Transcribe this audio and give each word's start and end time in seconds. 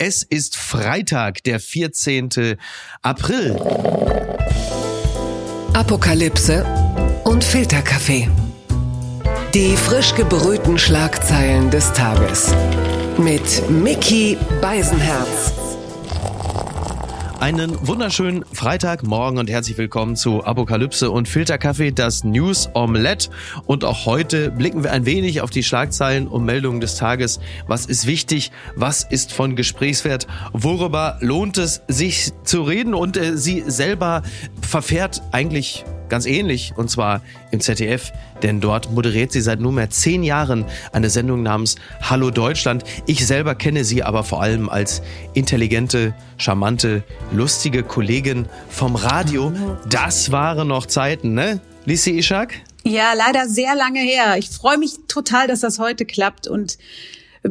Es 0.00 0.22
ist 0.22 0.56
Freitag, 0.56 1.42
der 1.42 1.58
14. 1.58 2.56
April. 3.02 3.56
Apokalypse 5.72 6.64
und 7.24 7.42
Filterkaffee. 7.42 8.28
Die 9.54 9.76
frisch 9.76 10.14
gebrühten 10.14 10.78
Schlagzeilen 10.78 11.72
des 11.72 11.92
Tages. 11.94 12.54
Mit 13.18 13.68
Mickey 13.68 14.38
Beisenherz. 14.62 15.57
Einen 17.40 17.86
wunderschönen 17.86 18.44
Freitagmorgen 18.52 19.38
und 19.38 19.48
herzlich 19.48 19.78
willkommen 19.78 20.16
zu 20.16 20.44
Apokalypse 20.44 21.08
und 21.12 21.28
Filterkaffee, 21.28 21.92
das 21.92 22.24
News 22.24 22.68
Omelette. 22.74 23.30
Und 23.64 23.84
auch 23.84 24.06
heute 24.06 24.50
blicken 24.50 24.82
wir 24.82 24.90
ein 24.90 25.06
wenig 25.06 25.40
auf 25.40 25.50
die 25.50 25.62
Schlagzeilen 25.62 26.26
und 26.26 26.44
Meldungen 26.44 26.80
des 26.80 26.96
Tages. 26.96 27.38
Was 27.68 27.86
ist 27.86 28.08
wichtig? 28.08 28.50
Was 28.74 29.04
ist 29.04 29.32
von 29.32 29.54
Gesprächswert? 29.54 30.26
Worüber 30.52 31.16
lohnt 31.20 31.58
es 31.58 31.82
sich 31.86 32.32
zu 32.42 32.62
reden? 32.62 32.92
Und 32.92 33.16
äh, 33.16 33.36
sie 33.36 33.62
selber 33.68 34.22
verfährt 34.60 35.22
eigentlich 35.30 35.84
ganz 36.08 36.26
ähnlich, 36.26 36.72
und 36.76 36.90
zwar 36.90 37.22
im 37.50 37.60
ZDF, 37.60 38.12
denn 38.42 38.60
dort 38.60 38.90
moderiert 38.92 39.32
sie 39.32 39.40
seit 39.40 39.60
nunmehr 39.60 39.90
zehn 39.90 40.22
Jahren 40.22 40.64
eine 40.92 41.10
Sendung 41.10 41.42
namens 41.42 41.76
Hallo 42.02 42.30
Deutschland. 42.30 42.84
Ich 43.06 43.26
selber 43.26 43.54
kenne 43.54 43.84
sie 43.84 44.02
aber 44.02 44.24
vor 44.24 44.42
allem 44.42 44.68
als 44.68 45.02
intelligente, 45.34 46.14
charmante, 46.36 47.02
lustige 47.32 47.82
Kollegin 47.82 48.46
vom 48.68 48.96
Radio. 48.96 49.52
Das 49.88 50.30
waren 50.32 50.68
noch 50.68 50.86
Zeiten, 50.86 51.34
ne? 51.34 51.60
Lisi 51.84 52.18
Ishak? 52.18 52.54
Ja, 52.84 53.12
leider 53.14 53.48
sehr 53.48 53.74
lange 53.74 54.00
her. 54.00 54.36
Ich 54.38 54.48
freue 54.48 54.78
mich 54.78 54.92
total, 55.08 55.46
dass 55.46 55.60
das 55.60 55.78
heute 55.78 56.04
klappt 56.06 56.46
und 56.46 56.78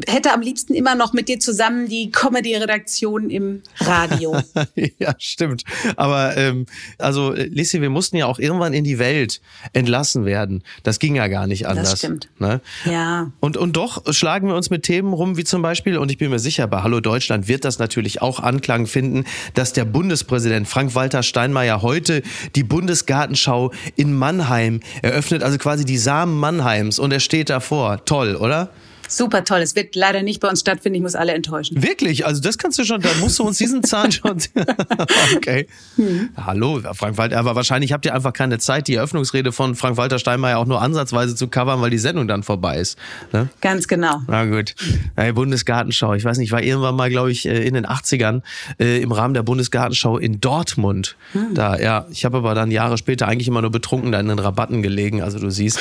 hätte 0.07 0.33
am 0.33 0.41
liebsten 0.41 0.73
immer 0.73 0.95
noch 0.95 1.13
mit 1.13 1.29
dir 1.29 1.39
zusammen 1.39 1.87
die 1.87 2.11
Comedy-Redaktion 2.11 3.29
im 3.29 3.61
Radio. 3.79 4.37
ja, 4.99 5.15
stimmt. 5.17 5.63
Aber 5.95 6.35
ähm, 6.37 6.65
also 6.97 7.33
Lissi, 7.33 7.81
wir 7.81 7.89
mussten 7.89 8.17
ja 8.17 8.25
auch 8.25 8.39
irgendwann 8.39 8.73
in 8.73 8.83
die 8.83 8.99
Welt 8.99 9.41
entlassen 9.73 10.25
werden. 10.25 10.63
Das 10.83 10.99
ging 10.99 11.15
ja 11.15 11.27
gar 11.27 11.47
nicht 11.47 11.67
anders. 11.67 11.91
Das 11.91 11.99
stimmt. 11.99 12.29
Ne? 12.39 12.61
Ja. 12.85 13.31
Und, 13.39 13.57
und 13.57 13.75
doch 13.75 14.13
schlagen 14.13 14.47
wir 14.47 14.55
uns 14.55 14.69
mit 14.69 14.83
Themen 14.83 15.13
rum, 15.13 15.37
wie 15.37 15.43
zum 15.43 15.61
Beispiel, 15.61 15.97
und 15.97 16.11
ich 16.11 16.17
bin 16.17 16.29
mir 16.29 16.39
sicher, 16.39 16.67
bei 16.67 16.83
Hallo 16.83 16.99
Deutschland 16.99 17.47
wird 17.47 17.65
das 17.65 17.79
natürlich 17.79 18.21
auch 18.21 18.39
Anklang 18.39 18.87
finden, 18.87 19.25
dass 19.53 19.73
der 19.73 19.85
Bundespräsident 19.85 20.67
Frank-Walter 20.67 21.23
Steinmeier 21.23 21.81
heute 21.81 22.21
die 22.55 22.63
Bundesgartenschau 22.63 23.71
in 23.95 24.13
Mannheim 24.13 24.81
eröffnet, 25.01 25.43
also 25.43 25.57
quasi 25.57 25.85
die 25.85 25.97
Samen 25.97 26.37
Mannheims 26.37 26.99
und 26.99 27.11
er 27.11 27.19
steht 27.19 27.49
davor. 27.49 28.05
Toll, 28.05 28.35
oder? 28.35 28.71
Super 29.07 29.43
toll. 29.43 29.59
Es 29.59 29.75
wird 29.75 29.95
leider 29.95 30.21
nicht 30.23 30.39
bei 30.39 30.49
uns 30.49 30.59
stattfinden. 30.59 30.95
Ich 30.95 31.01
muss 31.01 31.15
alle 31.15 31.33
enttäuschen. 31.33 31.81
Wirklich? 31.81 32.25
Also 32.25 32.41
das 32.41 32.57
kannst 32.57 32.77
du 32.79 32.83
schon, 32.83 33.01
da 33.01 33.09
musst 33.19 33.39
du 33.39 33.43
uns 33.43 33.57
diesen 33.57 33.83
Zahn 33.83 34.11
schon. 34.11 34.37
okay. 35.35 35.67
Hm. 35.95 36.29
Hallo, 36.37 36.81
Frank 36.93 37.17
Walter. 37.17 37.37
Aber 37.37 37.55
wahrscheinlich 37.55 37.93
habt 37.93 38.05
ihr 38.05 38.13
einfach 38.13 38.33
keine 38.33 38.59
Zeit, 38.59 38.87
die 38.87 38.95
Eröffnungsrede 38.95 39.51
von 39.51 39.75
Frank-Walter 39.75 40.19
Steinmeier 40.19 40.57
auch 40.57 40.65
nur 40.65 40.81
ansatzweise 40.81 41.35
zu 41.35 41.47
covern, 41.47 41.81
weil 41.81 41.89
die 41.89 41.97
Sendung 41.97 42.27
dann 42.27 42.43
vorbei 42.43 42.77
ist. 42.77 42.97
Ne? 43.31 43.49
Ganz 43.61 43.87
genau. 43.87 44.21
Na 44.27 44.45
gut. 44.45 44.75
Hey, 45.15 45.31
Bundesgartenschau. 45.31 46.13
Ich 46.13 46.25
weiß 46.25 46.37
nicht, 46.37 46.47
ich 46.47 46.51
war 46.51 46.61
irgendwann 46.61 46.95
mal, 46.95 47.09
glaube 47.09 47.31
ich, 47.31 47.47
äh, 47.47 47.65
in 47.65 47.73
den 47.73 47.85
80ern 47.85 48.41
äh, 48.79 49.01
im 49.01 49.11
Rahmen 49.11 49.33
der 49.33 49.43
Bundesgartenschau 49.43 50.17
in 50.17 50.41
Dortmund. 50.41 51.15
Hm. 51.31 51.53
Da, 51.53 51.77
ja. 51.79 52.05
Ich 52.11 52.25
habe 52.25 52.37
aber 52.37 52.55
dann 52.55 52.71
Jahre 52.71 52.97
später 52.97 53.27
eigentlich 53.27 53.47
immer 53.47 53.61
nur 53.61 53.71
betrunken 53.71 54.11
da 54.11 54.19
in 54.19 54.27
den 54.27 54.39
Rabatten 54.39 54.81
gelegen. 54.81 55.21
Also 55.21 55.39
du 55.39 55.49
siehst. 55.49 55.79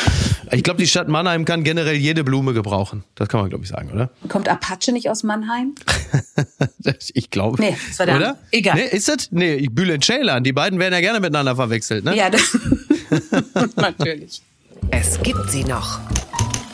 Ich 0.52 0.62
glaube, 0.62 0.78
die 0.78 0.86
Stadt 0.86 1.08
Mannheim 1.08 1.44
kann 1.44 1.64
generell 1.64 1.96
jede 1.96 2.24
Blume 2.24 2.52
gebrauchen. 2.52 3.04
Das 3.16 3.28
kann 3.28 3.40
man, 3.40 3.48
glaube 3.48 3.64
ich, 3.64 3.70
sagen, 3.70 3.90
oder? 3.90 4.10
Kommt 4.28 4.46
Apache 4.46 4.92
nicht 4.92 5.08
aus 5.08 5.22
Mannheim? 5.22 5.74
ich 7.14 7.30
glaube. 7.30 7.60
Nee, 7.60 7.74
das 7.88 7.98
war 7.98 8.06
der. 8.06 8.16
Oder? 8.16 8.38
Egal. 8.52 8.76
Nee, 8.76 8.88
ist 8.94 9.08
das? 9.08 9.32
Nee, 9.32 9.68
Bülent 9.70 10.04
Ceylan. 10.04 10.44
Die 10.44 10.52
beiden 10.52 10.78
werden 10.78 10.92
ja 10.92 11.00
gerne 11.00 11.20
miteinander 11.20 11.56
verwechselt, 11.56 12.04
ne? 12.04 12.14
Ja, 12.14 12.28
das 12.28 12.56
natürlich. 13.76 14.42
Es 14.90 15.20
gibt 15.22 15.50
sie 15.50 15.64
noch. 15.64 15.98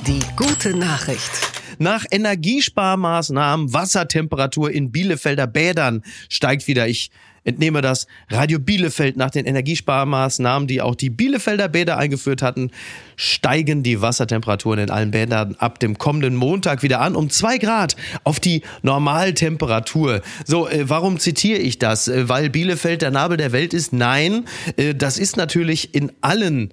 Die 0.05 0.21
gute 0.35 0.77
Nachricht. 0.77 1.31
Nach 1.79 2.05
Energiesparmaßnahmen, 2.11 3.73
Wassertemperatur 3.73 4.73
in 4.73 4.91
Bielefelder 4.91 5.47
Bädern 5.47 6.03
steigt 6.29 6.67
wieder. 6.67 6.89
Ich 6.89 7.13
entnehme 7.45 7.81
das 7.81 8.07
Radio 8.31 8.59
Bielefeld 8.59 9.17
nach 9.17 9.31
den 9.31 9.47
Energiesparmaßnahmen, 9.47 10.69
die 10.69 10.81
auch 10.81 10.95
die 10.95 11.11
Bielefelder 11.11 11.69
Bäder 11.69 11.99
eingeführt 11.99 12.43
hatten, 12.43 12.71
steigen 13.17 13.83
die 13.83 14.01
Wassertemperaturen 14.01 14.79
in 14.79 14.91
allen 14.91 15.11
Bädern 15.11 15.57
ab 15.59 15.79
dem 15.81 15.99
kommenden 15.99 16.37
Montag 16.37 16.83
wieder 16.83 17.01
an 17.01 17.17
um 17.17 17.31
zwei 17.31 17.59
Grad 17.59 17.97
auf 18.25 18.41
die 18.41 18.63
Normaltemperatur. 18.83 20.23
So, 20.45 20.69
äh, 20.69 20.89
warum 20.89 21.19
zitiere 21.19 21.59
ich 21.59 21.79
das? 21.79 22.09
Äh, 22.09 22.29
weil 22.29 22.51
Bielefeld 22.51 23.03
der 23.03 23.11
Nabel 23.11 23.37
der 23.37 23.53
Welt 23.53 23.75
ist? 23.75 23.93
Nein, 23.93 24.45
äh, 24.77 24.95
das 24.95 25.19
ist 25.19 25.37
natürlich 25.37 25.95
in 25.95 26.13
allen 26.21 26.73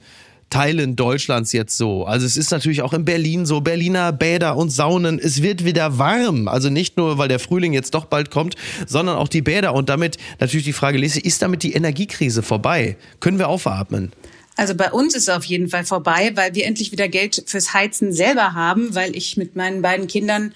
Teilen 0.50 0.96
Deutschlands 0.96 1.52
jetzt 1.54 1.78
so. 1.78 2.06
Also 2.06 2.26
es 2.26 2.38
ist 2.38 2.52
natürlich 2.52 2.82
auch 2.82 2.94
in 2.94 3.06
Berlin 3.06 3.46
so, 3.46 3.62
Berliner 3.62 4.12
Bäder 4.12 4.58
und 4.58 4.70
Saunen, 4.70 5.20
es 5.20 5.42
wird 5.42 5.66
wieder 5.66 5.98
warm. 5.98 6.48
Also 6.48 6.70
nicht 6.70 6.98
nur, 6.98 7.18
weil 7.18 7.28
der 7.28 7.40
Frühling 7.40 7.74
jetzt 7.74 7.94
doch 7.94 8.06
bald 8.06 8.32
kommt, 8.32 8.56
sondern 8.88 9.18
auch 9.18 9.28
die 9.28 9.42
Bäder. 9.42 9.74
Und 9.74 9.90
damit 9.90 10.18
natürlich 10.40 10.66
die 10.66 10.74
Frage, 10.74 10.98
Lise, 10.98 11.20
ist 11.20 11.42
damit 11.42 11.64
die 11.64 11.74
Energiekrise 11.74 12.42
vorbei? 12.42 12.98
Können 13.20 13.40
wir 13.40 13.48
aufatmen? 13.48 14.12
Also 14.60 14.76
bei 14.76 14.92
uns 14.92 15.16
ist 15.16 15.24
es 15.24 15.30
auf 15.30 15.46
jeden 15.46 15.70
Fall 15.70 15.86
vorbei, 15.86 16.34
weil 16.36 16.54
wir 16.54 16.66
endlich 16.66 16.92
wieder 16.92 17.08
Geld 17.08 17.44
fürs 17.46 17.74
Heizen 17.74 18.12
selber 18.12 18.54
haben, 18.54 18.94
weil 18.94 19.16
ich 19.16 19.38
mit 19.38 19.56
meinen 19.56 19.82
beiden 19.82 20.08
Kindern 20.08 20.54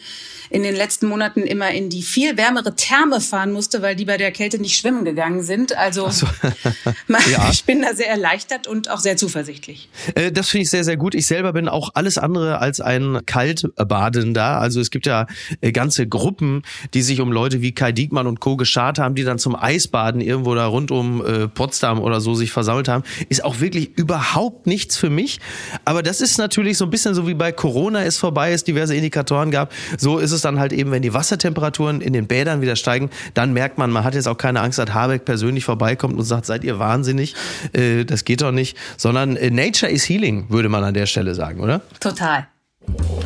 in 0.49 0.61
den 0.61 0.75
letzten 0.75 1.07
Monaten 1.07 1.41
immer 1.41 1.71
in 1.71 1.89
die 1.89 2.03
viel 2.03 2.37
wärmere 2.37 2.75
Therme 2.75 3.21
fahren 3.21 3.51
musste, 3.51 3.81
weil 3.81 3.95
die 3.95 4.05
bei 4.05 4.17
der 4.17 4.31
Kälte 4.31 4.59
nicht 4.59 4.77
schwimmen 4.77 5.03
gegangen 5.03 5.41
sind. 5.41 5.75
Also 5.75 6.09
so. 6.09 6.27
ja. 7.31 7.49
ich 7.51 7.63
bin 7.63 7.81
da 7.81 7.95
sehr 7.95 8.09
erleichtert 8.09 8.67
und 8.67 8.91
auch 8.91 8.99
sehr 8.99 9.17
zuversichtlich. 9.17 9.89
Äh, 10.13 10.31
das 10.31 10.49
finde 10.49 10.63
ich 10.63 10.69
sehr, 10.69 10.83
sehr 10.83 10.97
gut. 10.97 11.15
Ich 11.15 11.25
selber 11.25 11.53
bin 11.53 11.67
auch 11.67 11.89
alles 11.95 12.19
andere 12.19 12.59
als 12.59 12.81
ein 12.81 13.21
Kaltbadender. 13.25 14.59
Also 14.59 14.79
es 14.79 14.91
gibt 14.91 15.07
ja 15.07 15.25
äh, 15.61 15.71
ganze 15.71 16.07
Gruppen, 16.07 16.61
die 16.93 17.01
sich 17.01 17.19
um 17.19 17.31
Leute 17.31 17.61
wie 17.61 17.71
Kai 17.71 17.91
Diekmann 17.91 18.27
und 18.27 18.39
Co. 18.39 18.55
geschart 18.55 18.99
haben, 18.99 19.15
die 19.15 19.23
dann 19.23 19.39
zum 19.39 19.55
Eisbaden 19.55 20.21
irgendwo 20.21 20.53
da 20.53 20.67
rund 20.67 20.91
um 20.91 21.25
äh, 21.25 21.47
Potsdam 21.47 21.99
oder 21.99 22.21
so 22.21 22.35
sich 22.35 22.51
versammelt 22.51 22.89
haben. 22.89 23.03
Ist 23.29 23.43
auch 23.43 23.59
wirklich 23.59 23.92
überhaupt 23.95 24.67
nichts 24.67 24.97
für 24.97 25.09
mich. 25.09 25.39
Aber 25.85 26.03
das 26.03 26.21
ist 26.21 26.37
natürlich 26.37 26.77
so 26.77 26.85
ein 26.85 26.91
bisschen 26.91 27.13
so 27.13 27.27
wie 27.27 27.33
bei 27.33 27.51
Corona 27.51 28.03
es 28.03 28.17
vorbei 28.17 28.53
ist, 28.53 28.67
diverse 28.67 28.95
Indikatoren 28.95 29.51
gab. 29.51 29.71
So 29.97 30.19
ist 30.19 30.31
es 30.31 30.41
dann 30.41 30.59
halt 30.59 30.73
eben, 30.73 30.91
wenn 30.91 31.01
die 31.01 31.13
Wassertemperaturen 31.13 32.01
in 32.01 32.13
den 32.13 32.27
Bädern 32.27 32.61
wieder 32.61 32.75
steigen, 32.75 33.09
dann 33.33 33.53
merkt 33.53 33.77
man, 33.77 33.91
man 33.91 34.03
hat 34.03 34.15
jetzt 34.15 34.27
auch 34.27 34.37
keine 34.37 34.61
Angst, 34.61 34.79
dass 34.79 34.93
Habeck 34.93 35.25
persönlich 35.25 35.65
vorbeikommt 35.65 36.17
und 36.17 36.23
sagt, 36.23 36.45
seid 36.45 36.63
ihr 36.63 36.79
wahnsinnig? 36.79 37.35
Äh, 37.73 38.05
das 38.05 38.25
geht 38.25 38.41
doch 38.41 38.51
nicht. 38.51 38.77
Sondern 38.97 39.35
äh, 39.35 39.49
Nature 39.49 39.91
is 39.91 40.07
Healing, 40.07 40.49
würde 40.49 40.69
man 40.69 40.83
an 40.83 40.93
der 40.93 41.05
Stelle 41.05 41.35
sagen, 41.35 41.59
oder? 41.61 41.81
Total. 41.99 42.47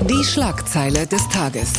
Die 0.10 0.24
Schlagzeile 0.24 1.08
des 1.08 1.28
Tages. 1.30 1.74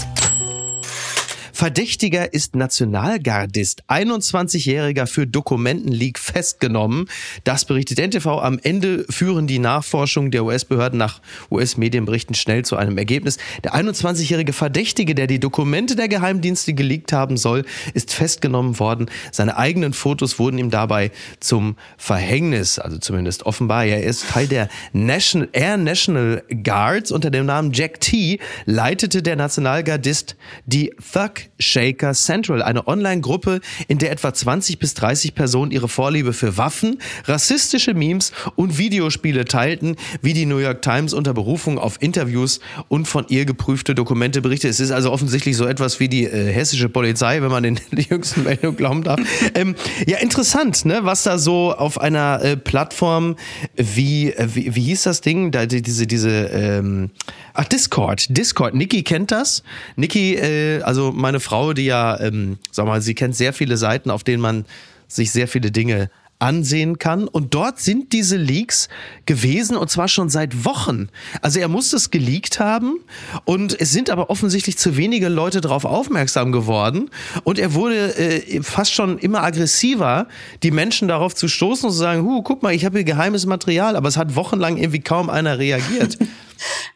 Verdächtiger 1.59 2.33
ist 2.33 2.55
Nationalgardist. 2.55 3.83
21-Jähriger 3.89 5.07
für 5.09 5.27
Dokumentenleak 5.27 6.17
festgenommen. 6.17 7.09
Das 7.43 7.65
berichtet 7.65 7.99
NTV. 7.99 8.27
Am 8.41 8.61
Ende 8.63 9.05
führen 9.11 9.49
die 9.49 9.59
Nachforschungen 9.59 10.31
der 10.31 10.45
US-Behörden 10.45 11.01
nach 11.01 11.21
US-Medienberichten 11.51 12.37
schnell 12.37 12.65
zu 12.65 12.77
einem 12.77 12.97
Ergebnis. 12.97 13.39
Der 13.65 13.75
21-jährige 13.75 14.53
Verdächtige, 14.53 15.17
der 15.17 15.27
die 15.27 15.41
Dokumente 15.41 15.97
der 15.97 16.07
Geheimdienste 16.07 16.75
geleakt 16.75 17.13
haben 17.13 17.37
soll, 17.37 17.65
ist 17.93 18.15
festgenommen 18.15 18.79
worden. 18.79 19.11
Seine 19.33 19.57
eigenen 19.57 19.95
Fotos 19.95 20.39
wurden 20.39 20.59
ihm 20.59 20.71
dabei 20.71 21.11
zum 21.41 21.75
Verhängnis, 21.97 22.79
also 22.79 22.99
zumindest 22.99 23.47
offenbar. 23.47 23.85
Er 23.85 24.05
ist 24.05 24.29
Teil 24.31 24.47
der 24.47 24.69
National, 24.93 25.49
Air 25.51 25.77
National 25.77 26.45
Guards. 26.63 27.11
Unter 27.11 27.33
dem 27.33 27.47
Namen 27.47 27.73
Jack 27.73 28.01
T 28.01 28.39
leitete 28.65 29.25
der 29.25 29.35
Nationalgardist 29.35 30.37
die 30.65 30.95
Thug 31.13 31.48
Shaker 31.59 32.15
Central, 32.15 32.63
eine 32.63 32.87
Online-Gruppe, 32.87 33.61
in 33.89 33.99
der 33.99 34.11
etwa 34.11 34.33
20 34.33 34.79
bis 34.79 34.95
30 34.95 35.35
Personen 35.35 35.71
ihre 35.71 35.89
Vorliebe 35.89 36.33
für 36.33 36.57
Waffen, 36.57 36.99
rassistische 37.25 37.95
Memes 37.95 38.33
und 38.57 38.79
Videospiele 38.79 39.45
teilten, 39.45 39.97
wie 40.23 40.33
die 40.33 40.47
New 40.47 40.59
York 40.59 40.83
Times 40.83 41.13
unter 41.13 41.35
Berufung 41.35 41.79
auf 41.79 42.01
Interviews 42.01 42.61
und 42.89 43.07
von 43.07 43.27
ihr 43.29 43.45
geprüfte 43.45 43.95
Dokumente 43.95 44.41
berichtet. 44.41 44.71
Es 44.71 44.81
ist 44.81 44.91
also 44.91 45.13
offensichtlich 45.13 45.57
so 45.57 45.67
etwas 45.67 46.01
wie 46.01 46.09
die 46.09 46.25
äh, 46.25 46.53
hessische 46.53 46.89
Polizei, 46.89 47.43
wenn 47.43 47.51
man 47.51 47.63
den 47.63 47.81
die 47.93 48.03
jüngsten 48.03 48.45
Meldungen 48.45 48.77
glauben 48.77 49.03
darf. 49.03 49.21
Ähm, 49.55 49.75
ja, 50.07 50.19
interessant, 50.19 50.85
ne, 50.85 51.01
was 51.03 51.23
da 51.25 51.39
so 51.39 51.75
auf 51.75 52.01
einer 52.01 52.43
äh, 52.43 52.57
Plattform 52.57 53.37
wie, 53.77 54.33
äh, 54.33 54.49
wie, 54.55 54.75
wie 54.75 54.83
hieß 54.83 55.03
das 55.03 55.21
Ding, 55.21 55.51
da 55.51 55.67
diese 55.67 56.07
diese 56.07 56.31
ähm, 56.31 57.11
ach 57.55 57.65
Discord, 57.65 58.27
Discord. 58.37 58.75
Niki 58.75 59.03
kennt 59.03 59.31
das. 59.31 59.63
Niki, 59.97 60.35
äh, 60.35 60.81
also 60.83 61.13
meine 61.13 61.41
die 61.75 61.87
ja, 61.87 62.19
ähm, 62.21 62.59
sag 62.71 62.87
mal, 62.87 63.01
sie 63.01 63.15
kennt 63.15 63.37
sehr 63.37 63.53
viele 63.53 63.77
Seiten, 63.77 64.11
auf 64.11 64.25
denen 64.25 64.43
man 64.43 64.65
sich 65.09 65.31
sehr 65.31 65.49
viele 65.49 65.71
Dinge 65.71 66.11
ansehen 66.39 66.99
kann. 66.99 67.27
Und 67.27 67.55
dort 67.55 67.81
sind 67.81 68.13
diese 68.13 68.37
Leaks 68.37 68.89
gewesen 69.27 69.77
und 69.77 69.91
zwar 69.91 70.09
schon 70.09 70.29
seit 70.29 70.65
Wochen. 70.65 71.09
Also 71.43 71.59
er 71.59 71.69
muss 71.69 71.93
es 71.93 72.11
geleakt 72.11 72.61
haben 72.61 73.01
und 73.45 73.79
es 73.81 73.93
sind 73.93 74.11
aber 74.11 74.31
offensichtlich 74.31 74.79
zu 74.79 74.97
wenige 74.97 75.29
Leute 75.29 75.61
darauf 75.61 75.85
aufmerksam 75.85 76.53
geworden 76.53 77.11
und 77.45 77.59
er 77.59 77.75
wurde 77.75 78.17
äh, 78.17 78.63
fast 78.63 78.93
schon 78.93 79.19
immer 79.19 79.43
aggressiver, 79.43 80.29
die 80.63 80.71
Menschen 80.71 81.09
darauf 81.09 81.35
zu 81.35 81.49
stoßen 81.49 81.87
und 81.87 81.93
zu 81.93 81.99
sagen, 81.99 82.23
hu, 82.23 82.43
guck 82.43 82.63
mal, 82.63 82.73
ich 82.73 82.85
habe 82.85 82.99
hier 82.99 83.05
geheimes 83.05 83.47
Material, 83.47 83.97
aber 83.97 84.09
es 84.09 84.17
hat 84.17 84.37
wochenlang 84.37 84.77
irgendwie 84.77 85.01
kaum 85.01 85.31
einer 85.31 85.59
reagiert. 85.59 86.19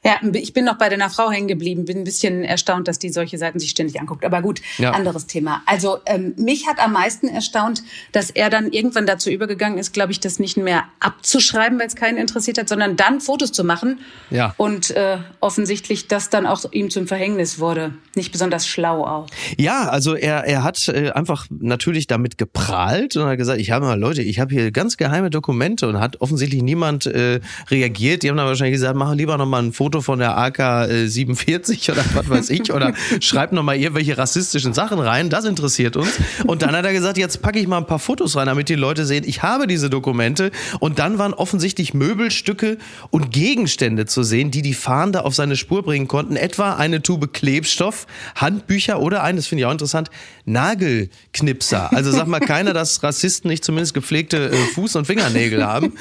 Ja, 0.04 0.20
ich 0.32 0.52
bin 0.52 0.64
noch 0.64 0.78
bei 0.78 0.88
deiner 0.88 1.10
Frau 1.10 1.30
hängen 1.30 1.48
geblieben, 1.48 1.84
bin 1.84 1.98
ein 1.98 2.04
bisschen 2.04 2.44
erstaunt, 2.44 2.88
dass 2.88 2.98
die 2.98 3.10
solche 3.10 3.38
Seiten 3.38 3.58
sich 3.58 3.70
ständig 3.70 4.00
anguckt. 4.00 4.24
Aber 4.24 4.42
gut, 4.42 4.60
ja. 4.78 4.90
anderes 4.92 5.26
Thema. 5.26 5.62
Also 5.66 5.98
ähm, 6.06 6.34
mich 6.36 6.66
hat 6.66 6.78
am 6.78 6.92
meisten 6.92 7.28
erstaunt, 7.28 7.82
dass 8.12 8.30
er 8.30 8.50
dann 8.50 8.72
irgendwann 8.72 9.06
dazu 9.06 9.30
übergegangen 9.30 9.78
ist, 9.78 9.92
glaube 9.92 10.12
ich, 10.12 10.20
das 10.20 10.38
nicht 10.38 10.56
mehr 10.56 10.84
abzuschreiben, 11.00 11.78
weil 11.78 11.86
es 11.86 11.96
keinen 11.96 12.18
interessiert 12.18 12.58
hat, 12.58 12.68
sondern 12.68 12.96
dann 12.96 13.20
Fotos 13.20 13.52
zu 13.52 13.64
machen. 13.64 14.00
Ja. 14.30 14.54
Und 14.56 14.90
äh, 14.90 15.18
offensichtlich 15.40 16.08
das 16.08 16.30
dann 16.30 16.46
auch 16.46 16.64
ihm 16.72 16.90
zum 16.90 17.06
Verhängnis 17.06 17.58
wurde. 17.58 17.94
Nicht 18.14 18.32
besonders 18.32 18.66
schlau 18.66 19.04
auch. 19.04 19.26
Ja, 19.58 19.88
also 19.88 20.14
er, 20.14 20.44
er 20.44 20.64
hat 20.64 20.88
äh, 20.88 21.10
einfach 21.10 21.46
natürlich 21.50 22.06
damit 22.06 22.38
geprahlt 22.38 23.16
und 23.16 23.26
hat 23.26 23.38
gesagt, 23.38 23.60
ich 23.60 23.70
habe 23.70 23.86
mal 23.86 23.98
Leute, 23.98 24.22
ich 24.22 24.40
habe 24.40 24.54
hier 24.54 24.70
ganz 24.70 24.96
geheime 24.96 25.30
Dokumente 25.30 25.88
und 25.88 26.00
hat 26.00 26.20
offensichtlich 26.20 26.62
niemand 26.62 27.06
äh, 27.06 27.40
reagiert. 27.70 28.22
Die 28.22 28.28
haben 28.28 28.36
dann 28.36 28.46
wahrscheinlich 28.46 28.74
gesagt, 28.74 28.96
mach 28.96 29.14
lieber 29.14 29.36
noch 29.38 29.46
mal 29.52 29.62
ein 29.62 29.72
Foto 29.72 30.00
von 30.00 30.18
der 30.18 30.36
AK 30.36 30.88
47 31.06 31.90
oder 31.90 32.04
was 32.14 32.28
weiß 32.28 32.50
ich 32.50 32.72
oder 32.72 32.94
schreib 33.20 33.52
noch 33.52 33.62
mal 33.62 33.76
irgendwelche 33.76 34.18
rassistischen 34.18 34.72
Sachen 34.74 34.98
rein, 34.98 35.30
das 35.30 35.44
interessiert 35.44 35.96
uns. 35.96 36.18
Und 36.46 36.62
dann 36.62 36.74
hat 36.74 36.84
er 36.84 36.92
gesagt, 36.92 37.18
jetzt 37.18 37.42
packe 37.42 37.58
ich 37.58 37.68
mal 37.68 37.78
ein 37.78 37.86
paar 37.86 37.98
Fotos 37.98 38.36
rein, 38.36 38.46
damit 38.46 38.68
die 38.68 38.74
Leute 38.74 39.04
sehen, 39.04 39.24
ich 39.26 39.42
habe 39.42 39.66
diese 39.66 39.90
Dokumente. 39.90 40.50
Und 40.80 40.98
dann 40.98 41.18
waren 41.18 41.34
offensichtlich 41.34 41.94
Möbelstücke 41.94 42.78
und 43.10 43.30
Gegenstände 43.30 44.06
zu 44.06 44.22
sehen, 44.22 44.50
die 44.50 44.62
die 44.62 44.74
Fahnder 44.74 45.24
auf 45.24 45.34
seine 45.34 45.56
Spur 45.56 45.82
bringen 45.82 46.08
konnten. 46.08 46.36
Etwa 46.36 46.74
eine 46.74 47.02
Tube 47.02 47.32
Klebstoff, 47.32 48.06
Handbücher 48.34 49.00
oder 49.00 49.22
ein, 49.22 49.36
das 49.36 49.46
finde 49.46 49.62
ich 49.62 49.66
auch 49.66 49.72
interessant, 49.72 50.10
Nagelknipser. 50.44 51.92
Also 51.92 52.10
sag 52.10 52.26
mal 52.26 52.40
keiner, 52.40 52.72
dass 52.72 53.02
Rassisten 53.02 53.50
nicht 53.50 53.64
zumindest 53.64 53.94
gepflegte 53.94 54.50
äh, 54.50 54.56
Fuß- 54.74 54.96
und 54.96 55.06
Fingernägel 55.06 55.64
haben. 55.64 55.92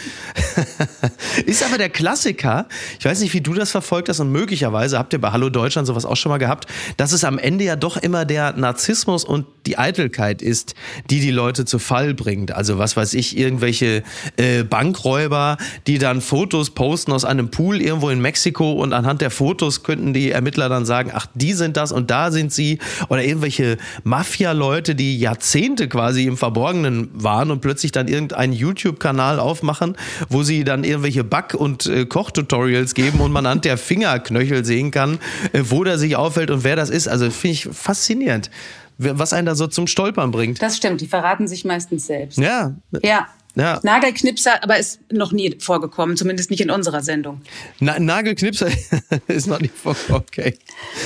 Ist 1.46 1.64
aber 1.64 1.78
der 1.78 1.90
Klassiker. 1.90 2.68
Ich 3.00 3.06
weiß 3.06 3.20
nicht, 3.22 3.34
wie 3.34 3.41
du 3.42 3.54
das 3.54 3.72
verfolgt 3.72 4.10
hast 4.10 4.20
und 4.20 4.32
möglicherweise 4.32 4.98
habt 4.98 5.14
ihr 5.14 5.22
bei 5.22 5.32
Hallo 5.32 5.50
Deutschland 5.50 5.88
sowas 5.88 6.06
auch 6.06 6.18
schon 6.18 6.30
mal 6.30 6.38
gehabt, 6.38 6.68
dass 6.98 7.12
es 7.12 7.24
am 7.24 7.38
Ende 7.38 7.64
ja 7.64 7.76
doch 7.76 7.98
immer 7.98 8.26
der 8.26 8.54
Narzissmus 8.54 9.24
und 9.24 9.46
die 9.66 9.78
Eitelkeit 9.78 10.42
ist, 10.42 10.76
die 11.10 11.20
die 11.20 11.32
Leute 11.32 11.66
zu 11.66 11.80
Fall 11.80 12.14
bringt. 12.14 12.52
Also 12.52 12.78
was 12.78 12.98
weiß 12.98 13.14
ich, 13.14 13.38
irgendwelche 13.38 14.04
äh, 14.38 14.64
Bankräuber, 14.64 15.58
die 15.88 15.98
dann 15.98 16.22
Fotos 16.22 16.72
posten 16.72 17.12
aus 17.12 17.26
einem 17.26 17.52
Pool 17.52 17.82
irgendwo 17.82 18.10
in 18.10 18.22
Mexiko 18.22 18.74
und 18.74 18.94
anhand 18.94 19.22
der 19.22 19.32
Fotos 19.32 19.84
könnten 19.84 20.14
die 20.14 20.32
Ermittler 20.32 20.70
dann 20.70 20.86
sagen, 20.86 21.12
ach, 21.14 21.28
die 21.34 21.54
sind 21.54 21.78
das 21.78 21.92
und 21.92 22.12
da 22.12 22.32
sind 22.32 22.52
sie. 22.52 22.80
Oder 23.10 23.24
irgendwelche 23.24 23.78
Mafia-Leute, 24.04 24.96
die 24.96 25.20
Jahrzehnte 25.20 25.88
quasi 25.88 26.26
im 26.26 26.38
Verborgenen 26.38 27.10
waren 27.14 27.52
und 27.52 27.62
plötzlich 27.62 27.92
dann 27.92 28.08
irgendeinen 28.08 28.54
YouTube-Kanal 28.54 29.40
aufmachen, 29.40 29.96
wo 30.30 30.44
sie 30.44 30.64
dann 30.64 30.84
irgendwelche 30.84 31.24
Back- 31.24 31.54
und 31.54 31.86
äh, 31.86 32.06
Kochtutorials 32.06 32.94
geben 32.94 33.20
und 33.20 33.31
man 33.32 33.46
anhand 33.46 33.66
der 33.66 33.78
Fingerknöchel 33.78 34.66
sehen 34.66 34.92
kann, 34.92 35.20
äh, 35.54 35.62
wo 35.64 35.84
der 35.84 35.98
sich 35.98 36.16
auffällt 36.16 36.52
und 36.52 36.64
wer 36.64 36.76
das 36.76 36.90
ist. 36.90 37.08
Also 37.08 37.30
finde 37.30 37.54
ich 37.54 37.70
faszinierend, 37.72 38.50
was 38.98 39.34
einen 39.34 39.46
da 39.46 39.56
so 39.56 39.68
zum 39.68 39.88
Stolpern 39.88 40.32
bringt. 40.32 40.62
Das 40.62 40.78
stimmt, 40.78 41.02
die 41.02 41.08
verraten 41.08 41.48
sich 41.48 41.66
meistens 41.66 42.08
selbst. 42.08 42.38
Ja. 42.38 42.76
Ja, 43.04 43.28
ja. 43.56 43.80
Nagelknipser, 43.84 44.64
aber 44.64 44.78
ist 44.78 45.00
noch 45.12 45.32
nie 45.32 45.56
vorgekommen, 45.60 46.18
zumindest 46.18 46.52
nicht 46.52 46.62
in 46.62 46.72
unserer 46.72 47.02
Sendung. 47.02 47.42
Na, 47.80 48.00
Nagelknipser 48.00 48.70
ist 49.28 49.48
noch 49.48 49.60
nie 49.60 49.70
vorgekommen, 49.70 50.24
okay. 50.28 50.58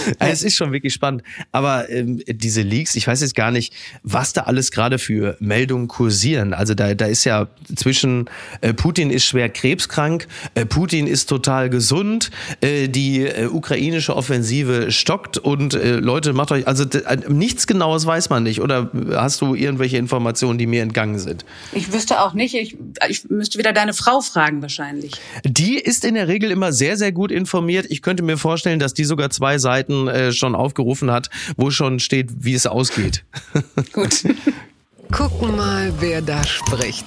Ja. 0.07 0.27
Es 0.27 0.43
ist 0.43 0.55
schon 0.55 0.71
wirklich 0.71 0.93
spannend. 0.93 1.23
Aber 1.51 1.89
ähm, 1.89 2.21
diese 2.27 2.61
Leaks, 2.61 2.95
ich 2.95 3.07
weiß 3.07 3.21
jetzt 3.21 3.35
gar 3.35 3.51
nicht, 3.51 3.73
was 4.03 4.33
da 4.33 4.43
alles 4.43 4.71
gerade 4.71 4.99
für 4.99 5.37
Meldungen 5.39 5.87
kursieren. 5.87 6.53
Also 6.53 6.73
da, 6.73 6.93
da 6.93 7.05
ist 7.05 7.23
ja 7.23 7.47
zwischen 7.75 8.29
äh, 8.61 8.73
Putin 8.73 9.09
ist 9.09 9.25
schwer 9.25 9.49
krebskrank, 9.49 10.27
äh, 10.53 10.65
Putin 10.65 11.07
ist 11.07 11.27
total 11.27 11.69
gesund, 11.69 12.31
äh, 12.61 12.87
die 12.87 13.25
äh, 13.25 13.47
ukrainische 13.47 14.15
Offensive 14.15 14.91
stockt 14.91 15.37
und 15.37 15.73
äh, 15.73 15.95
Leute, 15.95 16.33
macht 16.33 16.51
euch, 16.51 16.67
also 16.67 16.83
äh, 16.83 17.17
nichts 17.27 17.67
Genaues 17.67 18.05
weiß 18.05 18.29
man 18.29 18.43
nicht. 18.43 18.61
Oder 18.61 18.91
hast 19.13 19.41
du 19.41 19.55
irgendwelche 19.55 19.97
Informationen, 19.97 20.57
die 20.57 20.67
mir 20.67 20.83
entgangen 20.83 21.19
sind? 21.19 21.45
Ich 21.71 21.91
wüsste 21.91 22.21
auch 22.21 22.33
nicht. 22.35 22.53
Ich, 22.53 22.77
ich 23.09 23.29
müsste 23.29 23.57
wieder 23.57 23.73
deine 23.73 23.93
Frau 23.93 24.21
fragen 24.21 24.61
wahrscheinlich. 24.61 25.13
Die 25.43 25.79
ist 25.79 26.05
in 26.05 26.15
der 26.15 26.27
Regel 26.27 26.51
immer 26.51 26.71
sehr, 26.71 26.97
sehr 26.97 27.11
gut 27.11 27.31
informiert. 27.31 27.87
Ich 27.89 28.01
könnte 28.01 28.23
mir 28.23 28.37
vorstellen, 28.37 28.79
dass 28.79 28.93
die 28.93 29.05
sogar 29.05 29.29
zwei 29.29 29.57
Seiten 29.57 30.07
äh, 30.07 30.31
schon 30.31 30.55
aufgerufen 30.55 31.11
hat, 31.11 31.29
wo 31.57 31.71
schon 31.71 31.99
steht, 31.99 32.29
wie 32.39 32.53
es 32.53 32.67
ausgeht. 32.67 33.23
Gut. 33.93 34.23
Gucken 35.11 35.55
mal, 35.55 35.93
wer 35.99 36.21
da 36.21 36.43
spricht. 36.43 37.05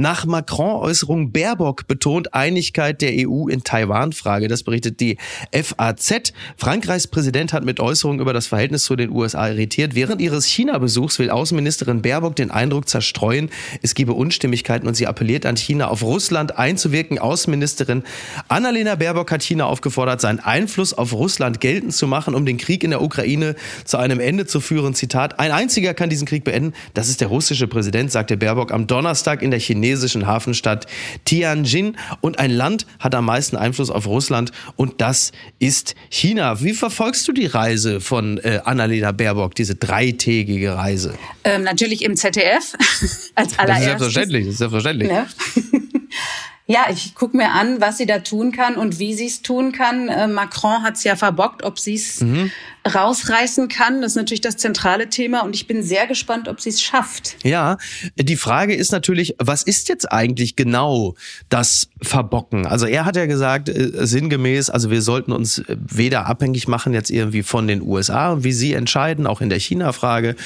Nach 0.00 0.26
Macron-Äußerung 0.26 1.32
Baerbock 1.32 1.88
betont 1.88 2.32
Einigkeit 2.32 3.02
der 3.02 3.14
EU 3.28 3.48
in 3.48 3.64
Taiwan-Frage. 3.64 4.46
Das 4.46 4.62
berichtet 4.62 5.00
die 5.00 5.18
FAZ. 5.52 6.32
Frankreichs 6.56 7.08
Präsident 7.08 7.52
hat 7.52 7.64
mit 7.64 7.80
Äußerungen 7.80 8.20
über 8.20 8.32
das 8.32 8.46
Verhältnis 8.46 8.84
zu 8.84 8.94
den 8.94 9.10
USA 9.10 9.48
irritiert. 9.48 9.96
Während 9.96 10.20
ihres 10.20 10.46
China-Besuchs 10.46 11.18
will 11.18 11.30
Außenministerin 11.30 12.00
Baerbock 12.00 12.36
den 12.36 12.52
Eindruck 12.52 12.88
zerstreuen, 12.88 13.50
es 13.82 13.96
gebe 13.96 14.12
Unstimmigkeiten 14.12 14.86
und 14.86 14.94
sie 14.94 15.08
appelliert 15.08 15.44
an 15.44 15.56
China, 15.56 15.88
auf 15.88 16.04
Russland 16.04 16.56
einzuwirken. 16.56 17.18
Außenministerin 17.18 18.04
Annalena 18.46 18.94
Baerbock 18.94 19.32
hat 19.32 19.42
China 19.42 19.64
aufgefordert, 19.64 20.20
seinen 20.20 20.38
Einfluss 20.38 20.94
auf 20.94 21.12
Russland 21.12 21.60
geltend 21.60 21.92
zu 21.92 22.06
machen, 22.06 22.36
um 22.36 22.46
den 22.46 22.56
Krieg 22.56 22.84
in 22.84 22.90
der 22.90 23.02
Ukraine 23.02 23.56
zu 23.84 23.96
einem 23.96 24.20
Ende 24.20 24.46
zu 24.46 24.60
führen. 24.60 24.94
Zitat, 24.94 25.40
ein 25.40 25.50
einziger 25.50 25.92
kann 25.92 26.08
diesen 26.08 26.28
Krieg 26.28 26.44
beenden. 26.44 26.72
Das 26.94 27.08
ist 27.08 27.20
der 27.20 27.26
russische 27.26 27.66
Präsident, 27.66 28.12
sagte 28.12 28.36
Baerbock 28.36 28.70
am 28.70 28.86
Donnerstag 28.86 29.42
in 29.42 29.50
der 29.50 29.58
chinesischen 29.58 29.87
chinesischen 29.88 30.26
Hafenstadt 30.26 30.86
Tianjin. 31.24 31.96
Und 32.20 32.38
ein 32.38 32.50
Land 32.50 32.86
hat 32.98 33.14
am 33.14 33.24
meisten 33.24 33.56
Einfluss 33.56 33.90
auf 33.90 34.06
Russland 34.06 34.52
und 34.76 35.00
das 35.00 35.32
ist 35.58 35.94
China. 36.10 36.62
Wie 36.62 36.74
verfolgst 36.74 37.26
du 37.28 37.32
die 37.32 37.46
Reise 37.46 38.00
von 38.00 38.38
äh, 38.38 38.60
Annalena 38.64 39.12
Baerbock, 39.12 39.54
diese 39.54 39.74
dreitägige 39.74 40.76
Reise? 40.76 41.14
Ähm, 41.44 41.62
natürlich 41.62 42.02
im 42.02 42.16
ZDF 42.16 42.74
als 43.34 43.58
allererstes. 43.58 43.68
Das 43.68 43.78
ist 43.78 43.84
selbstverständlich, 43.84 44.44
das 44.44 44.52
ist 44.52 44.58
selbstverständlich. 44.58 45.10
Ja. 45.10 45.26
Ja, 46.70 46.88
ich 46.90 47.14
gucke 47.14 47.34
mir 47.34 47.52
an, 47.52 47.80
was 47.80 47.96
sie 47.96 48.04
da 48.04 48.18
tun 48.18 48.52
kann 48.52 48.76
und 48.76 48.98
wie 48.98 49.14
sie 49.14 49.24
es 49.24 49.40
tun 49.40 49.72
kann. 49.72 50.10
Äh, 50.10 50.28
Macron 50.28 50.82
hat 50.82 50.96
es 50.96 51.04
ja 51.04 51.16
verbockt, 51.16 51.62
ob 51.62 51.78
sie 51.78 51.94
es 51.94 52.20
mhm. 52.20 52.50
rausreißen 52.94 53.68
kann. 53.68 54.02
Das 54.02 54.12
ist 54.12 54.16
natürlich 54.16 54.42
das 54.42 54.58
zentrale 54.58 55.08
Thema 55.08 55.44
und 55.44 55.56
ich 55.56 55.66
bin 55.66 55.82
sehr 55.82 56.06
gespannt, 56.06 56.46
ob 56.46 56.60
sie 56.60 56.68
es 56.68 56.82
schafft. 56.82 57.36
Ja, 57.42 57.78
die 58.16 58.36
Frage 58.36 58.74
ist 58.74 58.92
natürlich, 58.92 59.34
was 59.38 59.62
ist 59.62 59.88
jetzt 59.88 60.12
eigentlich 60.12 60.56
genau 60.56 61.14
das 61.48 61.88
Verbocken? 62.02 62.66
Also 62.66 62.84
er 62.84 63.06
hat 63.06 63.16
ja 63.16 63.24
gesagt, 63.24 63.70
äh, 63.70 64.06
sinngemäß, 64.06 64.68
also 64.68 64.90
wir 64.90 65.00
sollten 65.00 65.32
uns 65.32 65.62
weder 65.68 66.26
abhängig 66.26 66.68
machen 66.68 66.92
jetzt 66.92 67.10
irgendwie 67.10 67.42
von 67.42 67.66
den 67.66 67.80
USA, 67.80 68.44
wie 68.44 68.52
sie 68.52 68.74
entscheiden, 68.74 69.26
auch 69.26 69.40
in 69.40 69.48
der 69.48 69.58
China-Frage, 69.58 70.36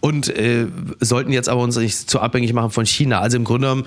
und 0.00 0.28
äh, 0.28 0.66
sollten 1.00 1.32
jetzt 1.32 1.48
aber 1.48 1.62
uns 1.62 1.78
nicht 1.78 2.10
zu 2.10 2.20
abhängig 2.20 2.52
machen 2.52 2.70
von 2.70 2.84
China. 2.84 3.20
Also 3.20 3.38
im 3.38 3.44
Grunde 3.44 3.68
genommen 3.68 3.86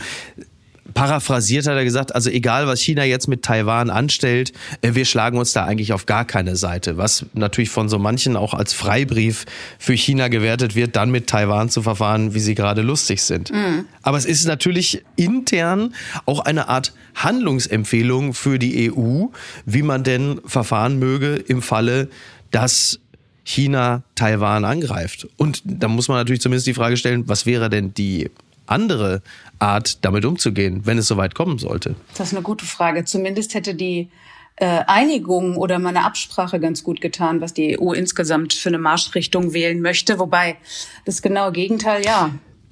paraphrasiert 0.93 1.65
hat 1.65 1.75
er 1.75 1.83
gesagt, 1.83 2.13
also 2.13 2.29
egal 2.29 2.67
was 2.67 2.81
China 2.81 3.03
jetzt 3.03 3.27
mit 3.27 3.43
Taiwan 3.43 3.89
anstellt, 3.89 4.51
äh, 4.81 4.95
wir 4.95 5.05
schlagen 5.05 5.37
uns 5.37 5.53
da 5.53 5.65
eigentlich 5.65 5.93
auf 5.93 6.05
gar 6.05 6.25
keine 6.25 6.55
Seite, 6.55 6.97
was 6.97 7.25
natürlich 7.33 7.69
von 7.69 7.89
so 7.89 7.99
manchen 7.99 8.35
auch 8.35 8.53
als 8.53 8.73
Freibrief 8.73 9.45
für 9.79 9.93
China 9.93 10.27
gewertet 10.27 10.75
wird, 10.75 10.95
dann 10.95 11.11
mit 11.11 11.27
Taiwan 11.27 11.69
zu 11.69 11.81
verfahren, 11.81 12.33
wie 12.33 12.39
sie 12.39 12.55
gerade 12.55 12.81
lustig 12.81 13.21
sind. 13.21 13.51
Mhm. 13.51 13.85
Aber 14.01 14.17
es 14.17 14.25
ist 14.25 14.45
natürlich 14.45 15.03
intern 15.15 15.93
auch 16.25 16.41
eine 16.41 16.67
Art 16.67 16.93
Handlungsempfehlung 17.15 18.33
für 18.33 18.59
die 18.59 18.91
EU, 18.91 19.27
wie 19.65 19.83
man 19.83 20.03
denn 20.03 20.41
verfahren 20.45 20.99
möge 20.99 21.35
im 21.35 21.61
Falle, 21.61 22.09
dass 22.51 22.99
China 23.45 24.03
Taiwan 24.15 24.65
angreift. 24.65 25.27
Und 25.37 25.61
da 25.65 25.87
muss 25.87 26.07
man 26.07 26.17
natürlich 26.17 26.41
zumindest 26.41 26.67
die 26.67 26.73
Frage 26.73 26.97
stellen, 26.97 27.27
was 27.27 27.45
wäre 27.45 27.69
denn 27.69 27.93
die 27.93 28.29
andere 28.73 29.21
Art, 29.59 30.03
damit 30.03 30.25
umzugehen, 30.25 30.81
wenn 30.85 30.97
es 30.97 31.07
soweit 31.07 31.35
kommen 31.35 31.57
sollte? 31.57 31.95
Das 32.17 32.27
ist 32.27 32.33
eine 32.33 32.43
gute 32.43 32.65
Frage. 32.65 33.05
Zumindest 33.05 33.53
hätte 33.53 33.75
die 33.75 34.09
äh, 34.57 34.81
Einigung 34.87 35.57
oder 35.57 35.79
mal 35.79 35.89
eine 35.89 36.05
Absprache 36.05 36.59
ganz 36.59 36.83
gut 36.83 37.01
getan, 37.01 37.41
was 37.41 37.53
die 37.53 37.79
EU 37.79 37.93
insgesamt 37.93 38.53
für 38.53 38.69
eine 38.69 38.77
Marschrichtung 38.77 39.53
wählen 39.53 39.81
möchte. 39.81 40.19
Wobei 40.19 40.57
das 41.05 41.21
genaue 41.21 41.51
Gegenteil, 41.51 42.05
ja. 42.05 42.31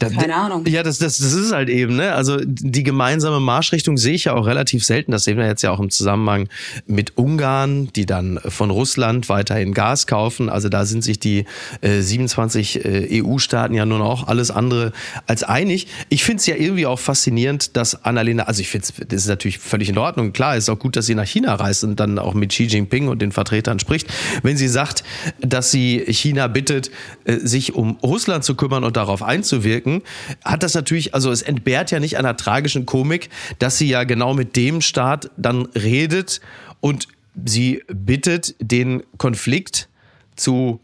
Keine 0.10 0.36
Ahnung. 0.36 0.65
Ja, 0.67 0.84
das, 0.84 0.98
das, 0.98 1.17
das 1.17 1.34
ist 1.34 1.51
halt 1.51 1.70
eben, 1.70 1.96
ne? 1.96 2.13
Also 2.13 2.38
die 2.43 2.84
gemeinsame 2.84 3.39
Marschrichtung 3.39 3.98
sehe 3.98 4.13
ich 4.13 4.25
ja 4.25 4.34
auch 4.34 4.46
relativ 4.46 4.84
selten. 4.84 5.12
Das 5.12 5.24
sehen 5.24 5.38
wir 5.38 5.46
jetzt 5.46 5.62
ja 5.62 5.72
auch 5.72 5.79
im 5.79 5.89
Zusammenhang 5.89 6.50
mit 6.88 7.17
Ungarn, 7.17 7.89
die 7.96 8.05
dann 8.05 8.39
von 8.46 8.70
Russland 8.70 9.29
weiterhin 9.29 9.74
Gas 9.74 10.08
kaufen. 10.08 10.50
Also 10.50 10.70
da 10.70 10.86
sind 10.86 11.03
sich 11.03 11.20
die 11.20 11.46
äh, 11.81 12.01
27 12.01 12.86
äh, 12.86 13.24
EU-Staaten 13.24 13.74
ja 13.74 13.86
nun 13.86 14.01
auch 14.01 14.27
alles 14.27 14.51
andere 14.51 14.91
als 15.27 15.43
einig. 15.43 15.88
Ich 16.10 16.24
finde 16.24 16.39
es 16.39 16.46
ja 16.46 16.55
irgendwie 16.55 16.86
auch 16.86 17.00
faszinierend, 17.00 17.75
dass 17.77 18.05
Annalena, 18.05 18.43
also 18.43 18.62
ich 18.62 18.70
finde 18.70 18.88
das 19.08 19.22
ist 19.22 19.27
natürlich 19.27 19.60
völlig 19.60 19.89
in 19.89 19.98
Ordnung. 19.98 20.34
Klar, 20.34 20.58
ist 20.58 20.70
auch 20.70 20.79
gut, 20.79 20.96
dass 20.96 21.05
sie 21.05 21.15
nach 21.15 21.25
China 21.25 21.55
reist 21.55 21.84
und 21.84 22.00
dann 22.00 22.20
auch 22.20 22.34
mit 22.34 22.50
Xi 22.50 22.63
Jinping 22.63 23.08
und 23.08 23.22
den 23.22 23.31
Vertretern 23.31 23.79
spricht. 23.79 24.08
Wenn 24.43 24.58
sie 24.58 24.67
sagt, 24.67 25.03
dass 25.39 25.72
sie 25.72 26.03
China 26.08 26.48
bittet, 26.48 26.91
äh, 27.25 27.38
sich 27.38 27.75
um 27.75 27.98
Russland 28.03 28.43
zu 28.43 28.55
kümmern 28.55 28.84
und 28.84 28.98
darauf 28.98 29.24
einzuwirken, 29.24 29.90
gucken, 29.91 30.07
hat 30.43 30.63
das 30.63 30.74
natürlich, 30.74 31.13
also 31.13 31.31
es 31.31 31.41
entbehrt 31.41 31.91
ja 31.91 32.00
nicht 32.00 32.17
einer 32.17 32.38
tragischen 32.38 32.86
Komik, 32.86 33.29
dass 33.60 33.77
sie 33.77 33.88
ja 33.88 34.03
genau 34.03 34.33
mit 34.33 34.55
dem 34.55 34.81
Staat 34.81 35.29
dann 35.38 35.65
redet 35.67 36.41
und 36.79 37.07
sie 37.45 37.83
bittet, 37.88 38.55
den 38.60 39.03
Konflikt 39.17 39.89
zu 40.36 40.79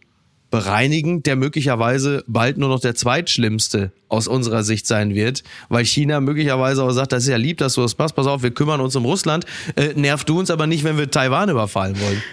bereinigen, 0.50 1.24
der 1.24 1.36
möglicherweise 1.36 2.24
bald 2.26 2.58
nur 2.58 2.70
noch 2.70 2.80
der 2.80 2.96
zweitschlimmste 2.96 3.92
aus 4.08 4.30
unserer 4.30 4.64
Sicht 4.64 4.88
sein 4.88 5.14
wird, 5.14 5.44
weil 5.68 5.84
China 5.84 6.22
möglicherweise 6.22 6.84
auch 6.84 6.92
sagt, 6.92 7.12
das 7.12 7.24
ist 7.24 7.30
ja 7.30 7.36
lieb, 7.36 7.58
dass 7.58 7.74
du 7.74 7.82
das 7.82 7.98
machst, 7.98 8.16
pass 8.16 8.28
auf, 8.28 8.44
wir 8.44 8.52
kümmern 8.52 8.80
uns 8.80 8.96
um 8.96 9.04
Russland, 9.04 9.46
äh, 9.76 9.94
nervt 9.96 10.30
du 10.30 10.40
uns 10.40 10.50
aber 10.50 10.66
nicht, 10.66 10.86
wenn 10.86 10.98
wir 10.98 11.12
Taiwan 11.12 11.50
überfallen 11.50 12.00
wollen. 12.00 12.24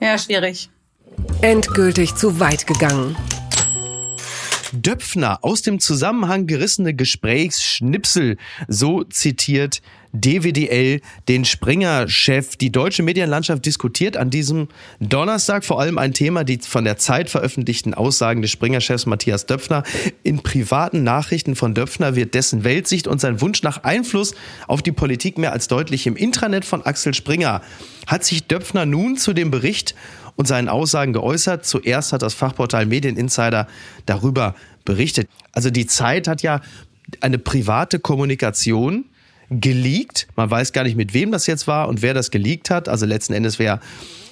Ja, 0.00 0.18
schwierig. 0.18 0.68
Endgültig 1.42 2.16
zu 2.16 2.40
weit 2.40 2.66
gegangen. 2.66 3.14
Döpfner 4.72 5.38
aus 5.42 5.62
dem 5.62 5.80
Zusammenhang 5.80 6.46
gerissene 6.46 6.94
Gesprächsschnipsel, 6.94 8.36
so 8.68 9.04
zitiert 9.04 9.82
DWDL 10.12 11.00
den 11.28 11.44
Springer-Chef. 11.44 12.56
Die 12.56 12.72
deutsche 12.72 13.02
Medienlandschaft 13.02 13.64
diskutiert 13.64 14.16
an 14.16 14.30
diesem 14.30 14.68
Donnerstag 14.98 15.64
vor 15.64 15.80
allem 15.80 15.98
ein 15.98 16.14
Thema, 16.14 16.44
die 16.44 16.58
von 16.58 16.84
der 16.84 16.96
Zeit 16.96 17.30
veröffentlichten 17.30 17.94
Aussagen 17.94 18.42
des 18.42 18.50
Springer-Chefs 18.50 19.06
Matthias 19.06 19.46
Döpfner. 19.46 19.84
In 20.22 20.42
privaten 20.42 21.04
Nachrichten 21.04 21.54
von 21.54 21.74
Döpfner 21.74 22.16
wird 22.16 22.34
dessen 22.34 22.64
Weltsicht 22.64 23.06
und 23.06 23.20
sein 23.20 23.40
Wunsch 23.40 23.62
nach 23.62 23.84
Einfluss 23.84 24.34
auf 24.66 24.82
die 24.82 24.92
Politik 24.92 25.38
mehr 25.38 25.52
als 25.52 25.68
deutlich. 25.68 26.06
Im 26.06 26.16
Intranet 26.16 26.64
von 26.64 26.82
Axel 26.82 27.14
Springer 27.14 27.62
hat 28.06 28.24
sich 28.24 28.46
Döpfner 28.48 28.86
nun 28.86 29.16
zu 29.16 29.32
dem 29.32 29.50
Bericht 29.50 29.94
und 30.40 30.46
seinen 30.46 30.70
Aussagen 30.70 31.12
geäußert. 31.12 31.66
Zuerst 31.66 32.14
hat 32.14 32.22
das 32.22 32.32
Fachportal 32.32 32.86
Medieninsider 32.86 33.68
darüber 34.06 34.54
berichtet. 34.86 35.28
Also 35.52 35.68
die 35.68 35.86
Zeit 35.86 36.26
hat 36.26 36.40
ja 36.40 36.62
eine 37.20 37.38
private 37.38 37.98
Kommunikation 37.98 39.04
geleakt. 39.50 40.28
Man 40.36 40.50
weiß 40.50 40.72
gar 40.72 40.84
nicht, 40.84 40.96
mit 40.96 41.12
wem 41.12 41.30
das 41.30 41.46
jetzt 41.46 41.66
war 41.66 41.88
und 41.88 42.00
wer 42.00 42.14
das 42.14 42.30
geleakt 42.30 42.70
hat. 42.70 42.88
Also 42.88 43.04
letzten 43.04 43.34
Endes, 43.34 43.58
wer 43.58 43.80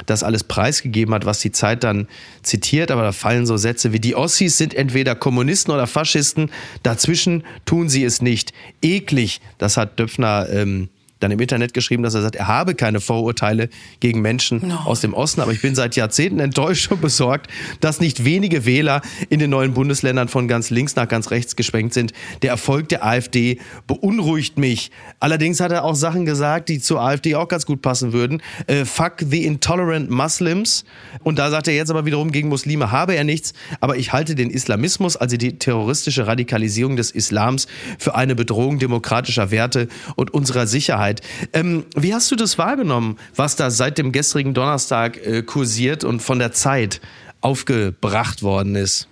das 0.06 0.22
alles 0.22 0.44
preisgegeben 0.44 1.12
hat, 1.12 1.26
was 1.26 1.40
die 1.40 1.52
Zeit 1.52 1.84
dann 1.84 2.08
zitiert. 2.42 2.90
Aber 2.90 3.02
da 3.02 3.12
fallen 3.12 3.44
so 3.44 3.58
Sätze 3.58 3.92
wie, 3.92 4.00
die 4.00 4.14
Ossis 4.14 4.56
sind 4.56 4.72
entweder 4.72 5.14
Kommunisten 5.14 5.74
oder 5.74 5.86
Faschisten. 5.86 6.50
Dazwischen 6.84 7.44
tun 7.66 7.90
sie 7.90 8.04
es 8.04 8.22
nicht. 8.22 8.54
Eklig, 8.80 9.42
das 9.58 9.76
hat 9.76 9.98
Döpfner 9.98 10.48
ähm, 10.50 10.88
dann 11.20 11.30
im 11.30 11.40
Internet 11.40 11.74
geschrieben, 11.74 12.02
dass 12.02 12.14
er 12.14 12.22
sagt, 12.22 12.36
er 12.36 12.48
habe 12.48 12.74
keine 12.74 13.00
Vorurteile 13.00 13.68
gegen 14.00 14.20
Menschen 14.20 14.68
no. 14.68 14.76
aus 14.84 15.00
dem 15.00 15.14
Osten. 15.14 15.40
Aber 15.40 15.52
ich 15.52 15.62
bin 15.62 15.74
seit 15.74 15.96
Jahrzehnten 15.96 16.40
enttäuscht 16.40 16.90
und 16.90 17.00
besorgt, 17.00 17.50
dass 17.80 18.00
nicht 18.00 18.24
wenige 18.24 18.64
Wähler 18.64 19.02
in 19.28 19.38
den 19.38 19.50
neuen 19.50 19.74
Bundesländern 19.74 20.28
von 20.28 20.48
ganz 20.48 20.70
links 20.70 20.96
nach 20.96 21.08
ganz 21.08 21.30
rechts 21.30 21.56
geschwenkt 21.56 21.94
sind. 21.94 22.12
Der 22.42 22.50
Erfolg 22.50 22.88
der 22.88 23.04
AfD 23.04 23.58
beunruhigt 23.86 24.58
mich. 24.58 24.90
Allerdings 25.20 25.60
hat 25.60 25.72
er 25.72 25.84
auch 25.84 25.94
Sachen 25.94 26.24
gesagt, 26.24 26.68
die 26.68 26.80
zur 26.80 27.00
AfD 27.00 27.34
auch 27.34 27.48
ganz 27.48 27.66
gut 27.66 27.82
passen 27.82 28.12
würden. 28.12 28.42
Äh, 28.66 28.84
fuck 28.84 29.14
the 29.18 29.44
intolerant 29.44 30.10
Muslims. 30.10 30.84
Und 31.22 31.38
da 31.38 31.50
sagt 31.50 31.68
er 31.68 31.74
jetzt 31.74 31.90
aber 31.90 32.06
wiederum, 32.06 32.32
gegen 32.32 32.48
Muslime 32.48 32.92
habe 32.92 33.14
er 33.14 33.24
nichts. 33.24 33.52
Aber 33.80 33.96
ich 33.96 34.12
halte 34.12 34.34
den 34.34 34.50
Islamismus, 34.50 35.16
also 35.16 35.36
die 35.36 35.58
terroristische 35.58 36.26
Radikalisierung 36.26 36.96
des 36.96 37.10
Islams, 37.10 37.66
für 37.98 38.14
eine 38.14 38.34
Bedrohung 38.34 38.78
demokratischer 38.78 39.50
Werte 39.50 39.88
und 40.16 40.32
unserer 40.32 40.66
Sicherheit. 40.66 41.07
Sicherheit. 41.08 41.20
Ähm, 41.52 41.84
wie 41.96 42.14
hast 42.14 42.30
du 42.30 42.36
das 42.36 42.58
wahrgenommen, 42.58 43.18
was 43.34 43.56
da 43.56 43.70
seit 43.70 43.98
dem 43.98 44.12
gestrigen 44.12 44.54
Donnerstag 44.54 45.16
äh, 45.24 45.42
kursiert 45.42 46.04
und 46.04 46.20
von 46.20 46.38
der 46.38 46.52
Zeit 46.52 47.00
aufgebracht 47.40 48.42
worden 48.42 48.74
ist? 48.74 49.08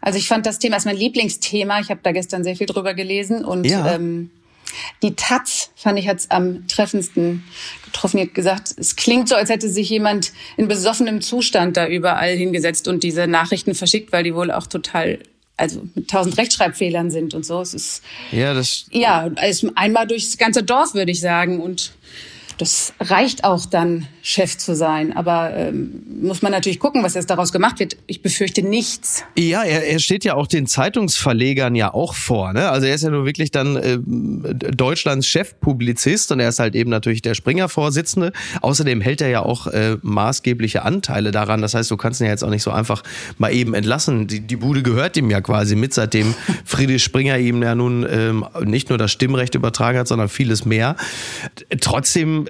Also 0.00 0.18
ich 0.18 0.28
fand 0.28 0.46
das 0.46 0.58
Thema 0.58 0.76
ist 0.76 0.86
mein 0.86 0.96
Lieblingsthema. 0.96 1.80
Ich 1.80 1.90
habe 1.90 2.00
da 2.02 2.12
gestern 2.12 2.44
sehr 2.44 2.56
viel 2.56 2.66
drüber 2.66 2.94
gelesen 2.94 3.44
und 3.44 3.64
ja. 3.64 3.94
ähm, 3.94 4.30
die 5.02 5.14
Taz 5.14 5.70
fand 5.76 5.98
ich 5.98 6.08
hat's 6.08 6.30
am 6.30 6.66
treffendsten 6.68 7.44
getroffen. 7.84 8.18
Die 8.18 8.24
hat 8.24 8.34
gesagt, 8.34 8.74
es 8.76 8.96
klingt 8.96 9.28
so, 9.28 9.34
als 9.34 9.50
hätte 9.50 9.68
sich 9.68 9.90
jemand 9.90 10.32
in 10.56 10.68
besoffenem 10.68 11.20
Zustand 11.20 11.76
da 11.76 11.86
überall 11.86 12.34
hingesetzt 12.34 12.88
und 12.88 13.02
diese 13.02 13.26
Nachrichten 13.26 13.74
verschickt, 13.74 14.12
weil 14.12 14.24
die 14.24 14.34
wohl 14.34 14.50
auch 14.50 14.66
total 14.66 15.18
also 15.60 15.82
mit 15.94 16.08
tausend 16.08 16.38
Rechtschreibfehlern 16.38 17.10
sind 17.10 17.34
und 17.34 17.44
so. 17.44 17.60
Es 17.60 17.74
ist 17.74 18.02
ja 18.32 18.54
das 18.54 18.86
ja 18.90 19.30
einmal 19.74 20.06
durchs 20.06 20.38
ganze 20.38 20.62
Dorf 20.62 20.94
würde 20.94 21.12
ich 21.12 21.20
sagen 21.20 21.60
und 21.60 21.92
das 22.60 22.92
reicht 23.00 23.44
auch 23.44 23.64
dann, 23.64 24.06
Chef 24.22 24.58
zu 24.58 24.74
sein. 24.74 25.16
Aber 25.16 25.54
ähm, 25.54 26.02
muss 26.20 26.42
man 26.42 26.52
natürlich 26.52 26.78
gucken, 26.78 27.02
was 27.02 27.14
jetzt 27.14 27.30
daraus 27.30 27.52
gemacht 27.52 27.80
wird. 27.80 27.96
Ich 28.06 28.20
befürchte 28.20 28.62
nichts. 28.62 29.24
Ja, 29.38 29.62
er, 29.62 29.86
er 29.86 29.98
steht 29.98 30.24
ja 30.24 30.34
auch 30.34 30.46
den 30.46 30.66
Zeitungsverlegern 30.66 31.74
ja 31.74 31.94
auch 31.94 32.14
vor. 32.14 32.52
Ne? 32.52 32.68
Also 32.68 32.86
er 32.86 32.94
ist 32.94 33.02
ja 33.02 33.10
nur 33.10 33.24
wirklich 33.24 33.50
dann 33.50 33.76
äh, 33.76 33.98
Deutschlands 33.98 35.26
Chefpublizist 35.26 36.32
und 36.32 36.40
er 36.40 36.50
ist 36.50 36.58
halt 36.58 36.74
eben 36.74 36.90
natürlich 36.90 37.22
der 37.22 37.34
Springer-Vorsitzende. 37.34 38.32
Außerdem 38.60 39.00
hält 39.00 39.22
er 39.22 39.28
ja 39.28 39.40
auch 39.42 39.66
äh, 39.68 39.96
maßgebliche 40.02 40.82
Anteile 40.82 41.30
daran. 41.30 41.62
Das 41.62 41.72
heißt, 41.72 41.90
du 41.90 41.96
kannst 41.96 42.20
ihn 42.20 42.24
ja 42.24 42.32
jetzt 42.32 42.44
auch 42.44 42.50
nicht 42.50 42.62
so 42.62 42.70
einfach 42.70 43.02
mal 43.38 43.54
eben 43.54 43.72
entlassen. 43.72 44.26
Die, 44.26 44.40
die 44.40 44.56
Bude 44.56 44.82
gehört 44.82 45.16
ihm 45.16 45.30
ja 45.30 45.40
quasi 45.40 45.76
mit, 45.76 45.94
seitdem 45.94 46.34
Friedrich 46.66 47.02
Springer 47.02 47.38
ihm 47.38 47.62
ja 47.62 47.74
nun 47.74 48.06
ähm, 48.10 48.44
nicht 48.64 48.90
nur 48.90 48.98
das 48.98 49.12
Stimmrecht 49.12 49.54
übertragen 49.54 49.98
hat, 49.98 50.08
sondern 50.08 50.28
vieles 50.28 50.66
mehr. 50.66 50.96
Trotzdem 51.80 52.49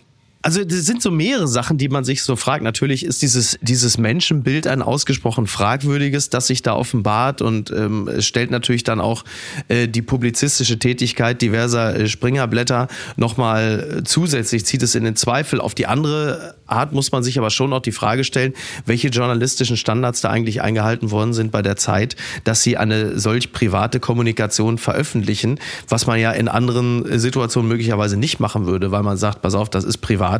also 0.43 0.63
das 0.63 0.85
sind 0.85 1.01
so 1.01 1.11
mehrere 1.11 1.47
Sachen, 1.47 1.77
die 1.77 1.89
man 1.89 2.03
sich 2.03 2.23
so 2.23 2.35
fragt. 2.35 2.63
Natürlich 2.63 3.05
ist 3.05 3.21
dieses, 3.21 3.59
dieses 3.61 3.97
Menschenbild 3.97 4.65
ein 4.65 4.81
ausgesprochen 4.81 5.45
fragwürdiges, 5.45 6.29
das 6.29 6.47
sich 6.47 6.63
da 6.63 6.75
offenbart 6.75 7.41
und 7.41 7.69
ähm, 7.71 8.09
stellt 8.19 8.49
natürlich 8.49 8.83
dann 8.83 8.99
auch 8.99 9.23
äh, 9.67 9.87
die 9.87 10.01
publizistische 10.01 10.79
Tätigkeit 10.79 11.41
diverser 11.41 11.95
äh, 11.95 12.07
Springerblätter 12.07 12.87
nochmal 13.17 13.99
äh, 13.99 14.03
zusätzlich, 14.03 14.65
zieht 14.65 14.81
es 14.81 14.95
in 14.95 15.03
den 15.03 15.15
Zweifel. 15.15 15.61
Auf 15.61 15.75
die 15.75 15.85
andere 15.85 16.55
Art 16.65 16.91
muss 16.93 17.11
man 17.11 17.21
sich 17.21 17.37
aber 17.37 17.49
schon 17.49 17.71
auch 17.73 17.81
die 17.81 17.91
Frage 17.91 18.23
stellen, 18.23 18.53
welche 18.85 19.09
journalistischen 19.09 19.77
Standards 19.77 20.21
da 20.21 20.29
eigentlich 20.29 20.61
eingehalten 20.61 21.11
worden 21.11 21.33
sind 21.33 21.51
bei 21.51 21.61
der 21.61 21.75
Zeit, 21.75 22.15
dass 22.45 22.63
sie 22.63 22.77
eine 22.77 23.19
solch 23.19 23.51
private 23.51 23.99
Kommunikation 23.99 24.77
veröffentlichen, 24.77 25.59
was 25.87 26.07
man 26.07 26.19
ja 26.19 26.31
in 26.31 26.47
anderen 26.47 27.19
Situationen 27.19 27.69
möglicherweise 27.69 28.17
nicht 28.17 28.39
machen 28.39 28.65
würde, 28.65 28.91
weil 28.91 29.03
man 29.03 29.17
sagt, 29.17 29.41
pass 29.41 29.53
auf, 29.53 29.69
das 29.69 29.83
ist 29.83 29.99
privat. 29.99 30.30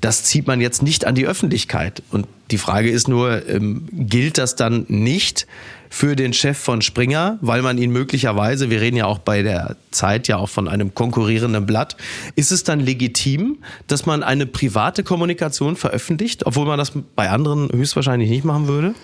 Das 0.00 0.24
zieht 0.24 0.46
man 0.46 0.60
jetzt 0.60 0.82
nicht 0.82 1.06
an 1.06 1.14
die 1.14 1.26
Öffentlichkeit. 1.26 2.02
Und 2.10 2.26
die 2.50 2.58
Frage 2.58 2.90
ist 2.90 3.08
nur, 3.08 3.48
ähm, 3.48 3.88
gilt 3.92 4.38
das 4.38 4.56
dann 4.56 4.84
nicht 4.88 5.46
für 5.92 6.16
den 6.16 6.32
Chef 6.32 6.56
von 6.56 6.80
Springer, 6.80 7.38
weil 7.42 7.60
man 7.60 7.76
ihn 7.76 7.90
möglicherweise, 7.90 8.70
wir 8.70 8.80
reden 8.80 8.96
ja 8.96 9.04
auch 9.04 9.18
bei 9.18 9.42
der 9.42 9.76
Zeit 9.90 10.26
ja 10.26 10.38
auch 10.38 10.48
von 10.48 10.66
einem 10.66 10.94
konkurrierenden 10.94 11.66
Blatt, 11.66 11.96
ist 12.34 12.50
es 12.50 12.64
dann 12.64 12.80
legitim, 12.80 13.58
dass 13.88 14.06
man 14.06 14.22
eine 14.22 14.46
private 14.46 15.04
Kommunikation 15.04 15.76
veröffentlicht, 15.76 16.46
obwohl 16.46 16.66
man 16.66 16.78
das 16.78 16.92
bei 17.14 17.28
anderen 17.28 17.68
höchstwahrscheinlich 17.70 18.30
nicht 18.30 18.44
machen 18.44 18.68
würde? 18.68 18.94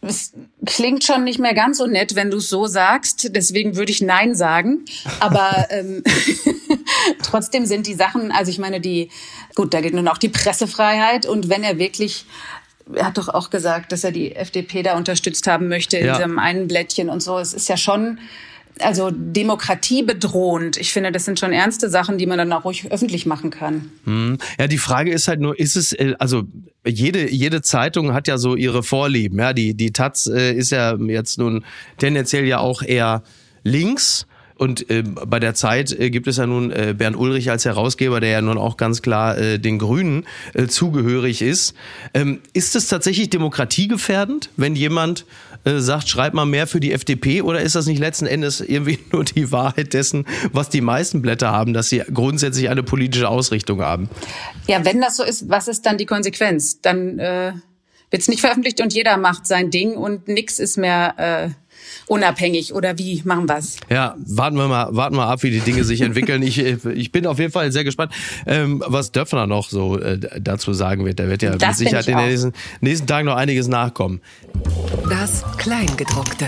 Es 0.00 0.32
klingt 0.64 1.02
schon 1.02 1.24
nicht 1.24 1.40
mehr 1.40 1.54
ganz 1.54 1.78
so 1.78 1.86
nett, 1.86 2.14
wenn 2.14 2.30
du 2.30 2.36
es 2.36 2.48
so 2.48 2.66
sagst. 2.66 3.34
Deswegen 3.34 3.76
würde 3.76 3.90
ich 3.90 4.00
Nein 4.00 4.34
sagen. 4.34 4.84
Aber 5.20 5.66
ähm, 5.70 6.02
trotzdem 7.22 7.66
sind 7.66 7.86
die 7.86 7.94
Sachen, 7.94 8.30
also 8.30 8.50
ich 8.50 8.58
meine, 8.58 8.80
die, 8.80 9.10
gut, 9.54 9.74
da 9.74 9.80
geht 9.80 9.94
nun 9.94 10.08
auch 10.08 10.18
die 10.18 10.28
Pressefreiheit. 10.28 11.26
Und 11.26 11.48
wenn 11.48 11.64
er 11.64 11.78
wirklich 11.78 12.26
er 12.94 13.06
hat 13.06 13.18
doch 13.18 13.28
auch 13.28 13.50
gesagt, 13.50 13.92
dass 13.92 14.04
er 14.04 14.12
die 14.12 14.34
FDP 14.34 14.82
da 14.82 14.96
unterstützt 14.96 15.46
haben 15.46 15.68
möchte 15.68 15.98
in 15.98 16.06
ja. 16.06 16.16
diesem 16.16 16.38
einen 16.38 16.68
Blättchen 16.68 17.10
und 17.10 17.22
so. 17.22 17.38
Es 17.38 17.52
ist 17.52 17.68
ja 17.68 17.76
schon 17.76 18.18
also 18.80 19.10
Demokratie 19.12 20.02
bedrohend. 20.02 20.76
Ich 20.76 20.92
finde, 20.92 21.12
das 21.12 21.24
sind 21.24 21.38
schon 21.38 21.52
ernste 21.52 21.90
Sachen, 21.90 22.18
die 22.18 22.26
man 22.26 22.38
dann 22.38 22.52
auch 22.52 22.64
ruhig 22.64 22.90
öffentlich 22.90 23.26
machen 23.26 23.50
kann. 23.50 23.90
Hm. 24.04 24.38
Ja, 24.58 24.66
die 24.66 24.78
Frage 24.78 25.12
ist 25.12 25.28
halt 25.28 25.40
nur, 25.40 25.58
ist 25.58 25.76
es, 25.76 25.92
äh, 25.92 26.14
also 26.18 26.44
jede, 26.86 27.30
jede 27.30 27.62
Zeitung 27.62 28.14
hat 28.14 28.28
ja 28.28 28.38
so 28.38 28.56
ihre 28.56 28.82
Vorlieben. 28.82 29.38
Ja, 29.38 29.52
die, 29.52 29.74
die 29.74 29.92
Taz 29.92 30.26
äh, 30.26 30.52
ist 30.52 30.70
ja 30.70 30.96
jetzt 30.96 31.38
nun 31.38 31.64
tendenziell 31.98 32.46
ja 32.46 32.58
auch 32.58 32.82
eher 32.82 33.22
links 33.62 34.26
Und 34.58 34.90
äh, 34.90 35.02
bei 35.02 35.38
der 35.38 35.54
Zeit 35.54 35.92
äh, 35.92 36.10
gibt 36.10 36.26
es 36.26 36.36
ja 36.36 36.46
nun 36.46 36.72
äh, 36.72 36.94
Bernd 36.96 37.16
Ulrich 37.16 37.50
als 37.50 37.64
Herausgeber, 37.64 38.20
der 38.20 38.30
ja 38.30 38.42
nun 38.42 38.58
auch 38.58 38.76
ganz 38.76 39.02
klar 39.02 39.38
äh, 39.38 39.58
den 39.58 39.78
Grünen 39.78 40.26
äh, 40.52 40.66
zugehörig 40.66 41.42
ist. 41.42 41.74
Ähm, 42.12 42.40
ist 42.52 42.74
es 42.74 42.88
tatsächlich 42.88 43.30
demokratiegefährdend, 43.30 44.50
wenn 44.56 44.74
jemand 44.74 45.24
äh, 45.68 45.80
sagt, 45.80 46.08
schreib 46.08 46.34
mal 46.34 46.46
mehr 46.46 46.66
für 46.66 46.80
die 46.80 46.92
FDP 46.92 47.42
oder 47.42 47.60
ist 47.60 47.74
das 47.74 47.86
nicht 47.86 47.98
letzten 47.98 48.26
Endes 48.26 48.60
irgendwie 48.60 48.98
nur 49.12 49.24
die 49.24 49.52
Wahrheit 49.52 49.92
dessen, 49.92 50.26
was 50.52 50.68
die 50.70 50.80
meisten 50.80 51.22
Blätter 51.22 51.52
haben, 51.52 51.74
dass 51.74 51.88
sie 51.88 52.02
grundsätzlich 52.12 52.68
eine 52.68 52.82
politische 52.82 53.28
Ausrichtung 53.28 53.82
haben? 53.82 54.08
Ja, 54.66 54.84
wenn 54.84 55.00
das 55.00 55.16
so 55.16 55.22
ist, 55.22 55.48
was 55.48 55.68
ist 55.68 55.86
dann 55.86 55.98
die 55.98 56.06
Konsequenz? 56.06 56.80
Dann 56.80 57.18
äh, 57.18 57.52
wird 58.10 58.22
es 58.22 58.28
nicht 58.28 58.40
veröffentlicht 58.40 58.80
und 58.80 58.94
jeder 58.94 59.16
macht 59.16 59.46
sein 59.46 59.70
Ding 59.70 59.94
und 59.96 60.28
nichts 60.28 60.58
ist 60.58 60.78
mehr 60.78 61.14
äh, 61.18 61.50
unabhängig 62.08 62.74
oder 62.74 62.98
wie 62.98 63.22
machen 63.24 63.48
wir's? 63.48 63.76
Ja, 63.90 64.16
warten 64.26 64.56
wir 64.56 64.68
mal, 64.68 64.88
warten 64.90 65.16
wir 65.16 65.26
ab, 65.26 65.42
wie 65.42 65.50
die 65.50 65.60
Dinge 65.60 65.84
sich 65.84 66.00
entwickeln. 66.00 66.42
ich, 66.42 66.58
ich 66.58 67.12
bin 67.12 67.26
auf 67.26 67.38
jeden 67.38 67.52
Fall 67.52 67.72
sehr 67.72 67.84
gespannt, 67.84 68.12
ähm, 68.46 68.82
was 68.86 69.12
Döpfner 69.12 69.46
noch 69.46 69.68
so 69.70 69.98
äh, 69.98 70.18
dazu 70.40 70.72
sagen 70.72 71.04
wird. 71.04 71.18
Da 71.18 71.28
wird 71.28 71.42
ja 71.42 71.56
das 71.56 71.78
mit 71.78 71.88
Sicherheit 71.88 72.08
in 72.08 72.16
den 72.16 72.28
nächsten, 72.28 72.52
nächsten 72.80 73.06
Tagen 73.06 73.26
noch 73.26 73.36
einiges 73.36 73.68
nachkommen. 73.68 74.20
Das 75.08 75.44
Kleingedruckte. 75.56 76.46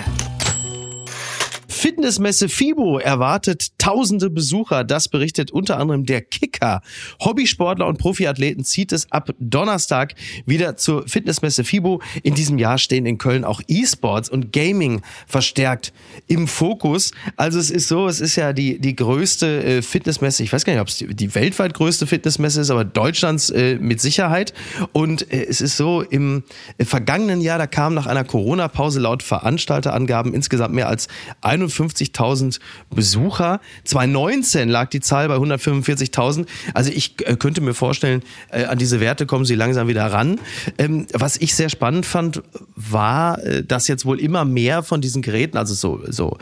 Fitnessmesse 1.81 2.51
FIBO 2.51 2.99
erwartet 2.99 3.79
tausende 3.79 4.29
Besucher. 4.29 4.85
Das 4.85 5.09
berichtet 5.09 5.51
unter 5.51 5.79
anderem 5.79 6.05
der 6.05 6.21
Kicker. 6.21 6.83
Hobbysportler 7.25 7.87
und 7.87 7.97
Profiathleten 7.97 8.65
zieht 8.65 8.93
es 8.93 9.11
ab 9.11 9.31
Donnerstag 9.39 10.15
wieder 10.45 10.77
zur 10.77 11.09
Fitnessmesse 11.09 11.65
FIBO. 11.65 12.03
In 12.23 12.35
diesem 12.35 12.59
Jahr 12.59 12.77
stehen 12.77 13.07
in 13.07 13.17
Köln 13.17 13.47
auch 13.47 13.63
E-Sports 13.67 14.29
und 14.29 14.53
Gaming 14.53 15.01
verstärkt 15.27 15.95
im 16.27 16.49
Fokus. 16.49 17.13
Also 17.37 17.59
es 17.59 17.71
ist 17.71 17.89
so, 17.89 18.09
es 18.09 18.21
ist 18.21 18.37
ja 18.37 18.53
die, 18.53 18.79
die 18.79 18.95
größte 18.95 19.65
äh, 19.65 19.81
Fitnessmesse. 19.83 20.43
Ich 20.43 20.53
weiß 20.53 20.67
gar 20.67 20.75
nicht, 20.75 20.83
ob 20.83 20.89
es 20.89 20.99
die, 20.99 21.07
die 21.15 21.35
weltweit 21.35 21.73
größte 21.73 22.07
Fitnessmesse 22.07 22.61
ist, 22.61 22.69
aber 22.69 22.85
Deutschlands 22.85 23.49
äh, 23.49 23.77
mit 23.77 24.03
Sicherheit. 24.03 24.53
Und 24.93 25.33
äh, 25.33 25.47
es 25.47 25.63
ist 25.63 25.79
so, 25.79 26.03
im 26.03 26.43
vergangenen 26.79 27.41
Jahr, 27.41 27.57
da 27.57 27.67
kam 27.67 27.95
nach 27.95 28.07
einer 28.07 28.25
Corona-Pause 28.25 29.01
laut 29.01 29.23
Veranstalterangaben 29.23 30.35
insgesamt 30.35 30.75
mehr 30.75 30.87
als 30.87 31.09
41 31.41 31.70
150.000 31.71 32.61
Besucher. 32.91 33.61
2019 33.85 34.69
lag 34.69 34.91
die 34.91 35.01
Zahl 35.01 35.29
bei 35.29 35.37
145.000. 35.37 36.47
Also 36.75 36.91
ich 36.91 37.15
äh, 37.27 37.37
könnte 37.37 37.61
mir 37.61 37.75
vorstellen, 37.75 38.23
äh, 38.51 38.65
an 38.65 38.79
diese 38.79 39.01
Werte 39.01 39.27
kommen 39.27 39.45
sie 39.45 39.55
langsam 39.55 39.89
wieder 39.89 40.07
ran. 40.07 40.41
Ähm, 40.79 41.07
was 41.13 41.37
ich 41.37 41.55
sehr 41.55 41.69
spannend 41.69 42.07
fand, 42.07 42.43
war, 42.77 43.43
äh, 43.43 43.65
dass 43.65 43.89
jetzt 43.89 44.05
wohl 44.05 44.21
immer 44.21 44.45
mehr 44.45 44.83
von 44.83 45.01
diesen 45.01 45.23
Geräten, 45.23 45.57
also 45.57 45.75
so, 45.75 46.01
so 46.09 46.39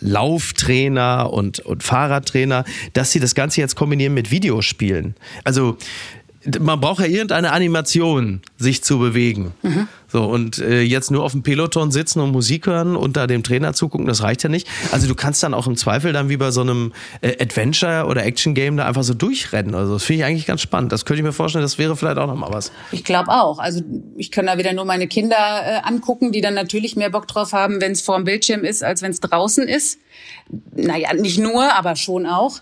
Lauftrainer 0.00 1.32
und, 1.32 1.60
und 1.60 1.82
Fahrradtrainer, 1.82 2.64
dass 2.92 3.12
sie 3.12 3.20
das 3.20 3.34
Ganze 3.34 3.60
jetzt 3.60 3.76
kombinieren 3.76 4.14
mit 4.14 4.30
Videospielen. 4.30 5.14
Also 5.44 5.76
man 6.58 6.80
braucht 6.80 7.00
ja 7.00 7.06
irgendeine 7.06 7.52
Animation, 7.52 8.40
sich 8.56 8.82
zu 8.82 8.98
bewegen. 8.98 9.52
Mhm. 9.62 9.88
So, 10.08 10.24
und 10.24 10.58
äh, 10.58 10.80
jetzt 10.80 11.10
nur 11.10 11.22
auf 11.22 11.32
dem 11.32 11.42
Peloton 11.44 11.92
sitzen 11.92 12.20
und 12.20 12.32
Musik 12.32 12.66
hören 12.66 12.96
und 12.96 13.16
da 13.16 13.28
dem 13.28 13.44
Trainer 13.44 13.74
zugucken, 13.74 14.06
das 14.06 14.22
reicht 14.22 14.42
ja 14.42 14.48
nicht. 14.48 14.66
Also 14.90 15.06
du 15.06 15.14
kannst 15.14 15.42
dann 15.42 15.54
auch 15.54 15.68
im 15.68 15.76
Zweifel 15.76 16.12
dann 16.12 16.28
wie 16.28 16.36
bei 16.36 16.50
so 16.50 16.62
einem 16.62 16.92
äh, 17.20 17.40
Adventure- 17.40 18.06
oder 18.06 18.24
Action-Game 18.24 18.76
da 18.76 18.86
einfach 18.86 19.04
so 19.04 19.14
durchrennen. 19.14 19.74
Also 19.74 19.94
das 19.94 20.02
finde 20.02 20.22
ich 20.22 20.24
eigentlich 20.26 20.46
ganz 20.46 20.62
spannend. 20.62 20.90
Das 20.90 21.04
könnte 21.04 21.20
ich 21.20 21.24
mir 21.24 21.32
vorstellen, 21.32 21.62
das 21.62 21.78
wäre 21.78 21.94
vielleicht 21.96 22.18
auch 22.18 22.26
nochmal 22.26 22.52
was. 22.52 22.72
Ich 22.90 23.04
glaube 23.04 23.30
auch. 23.30 23.60
Also 23.60 23.82
ich 24.16 24.32
kann 24.32 24.46
da 24.46 24.58
wieder 24.58 24.72
nur 24.72 24.84
meine 24.84 25.06
Kinder 25.06 25.36
äh, 25.36 25.80
angucken, 25.84 26.32
die 26.32 26.40
dann 26.40 26.54
natürlich 26.54 26.96
mehr 26.96 27.10
Bock 27.10 27.28
drauf 27.28 27.52
haben, 27.52 27.80
wenn 27.80 27.92
es 27.92 28.00
vor 28.00 28.16
dem 28.16 28.24
Bildschirm 28.24 28.64
ist, 28.64 28.82
als 28.82 29.02
wenn 29.02 29.12
es 29.12 29.20
draußen 29.20 29.68
ist. 29.68 30.00
Naja, 30.74 31.14
nicht 31.14 31.38
nur, 31.38 31.72
aber 31.74 31.94
schon 31.94 32.26
auch. 32.26 32.60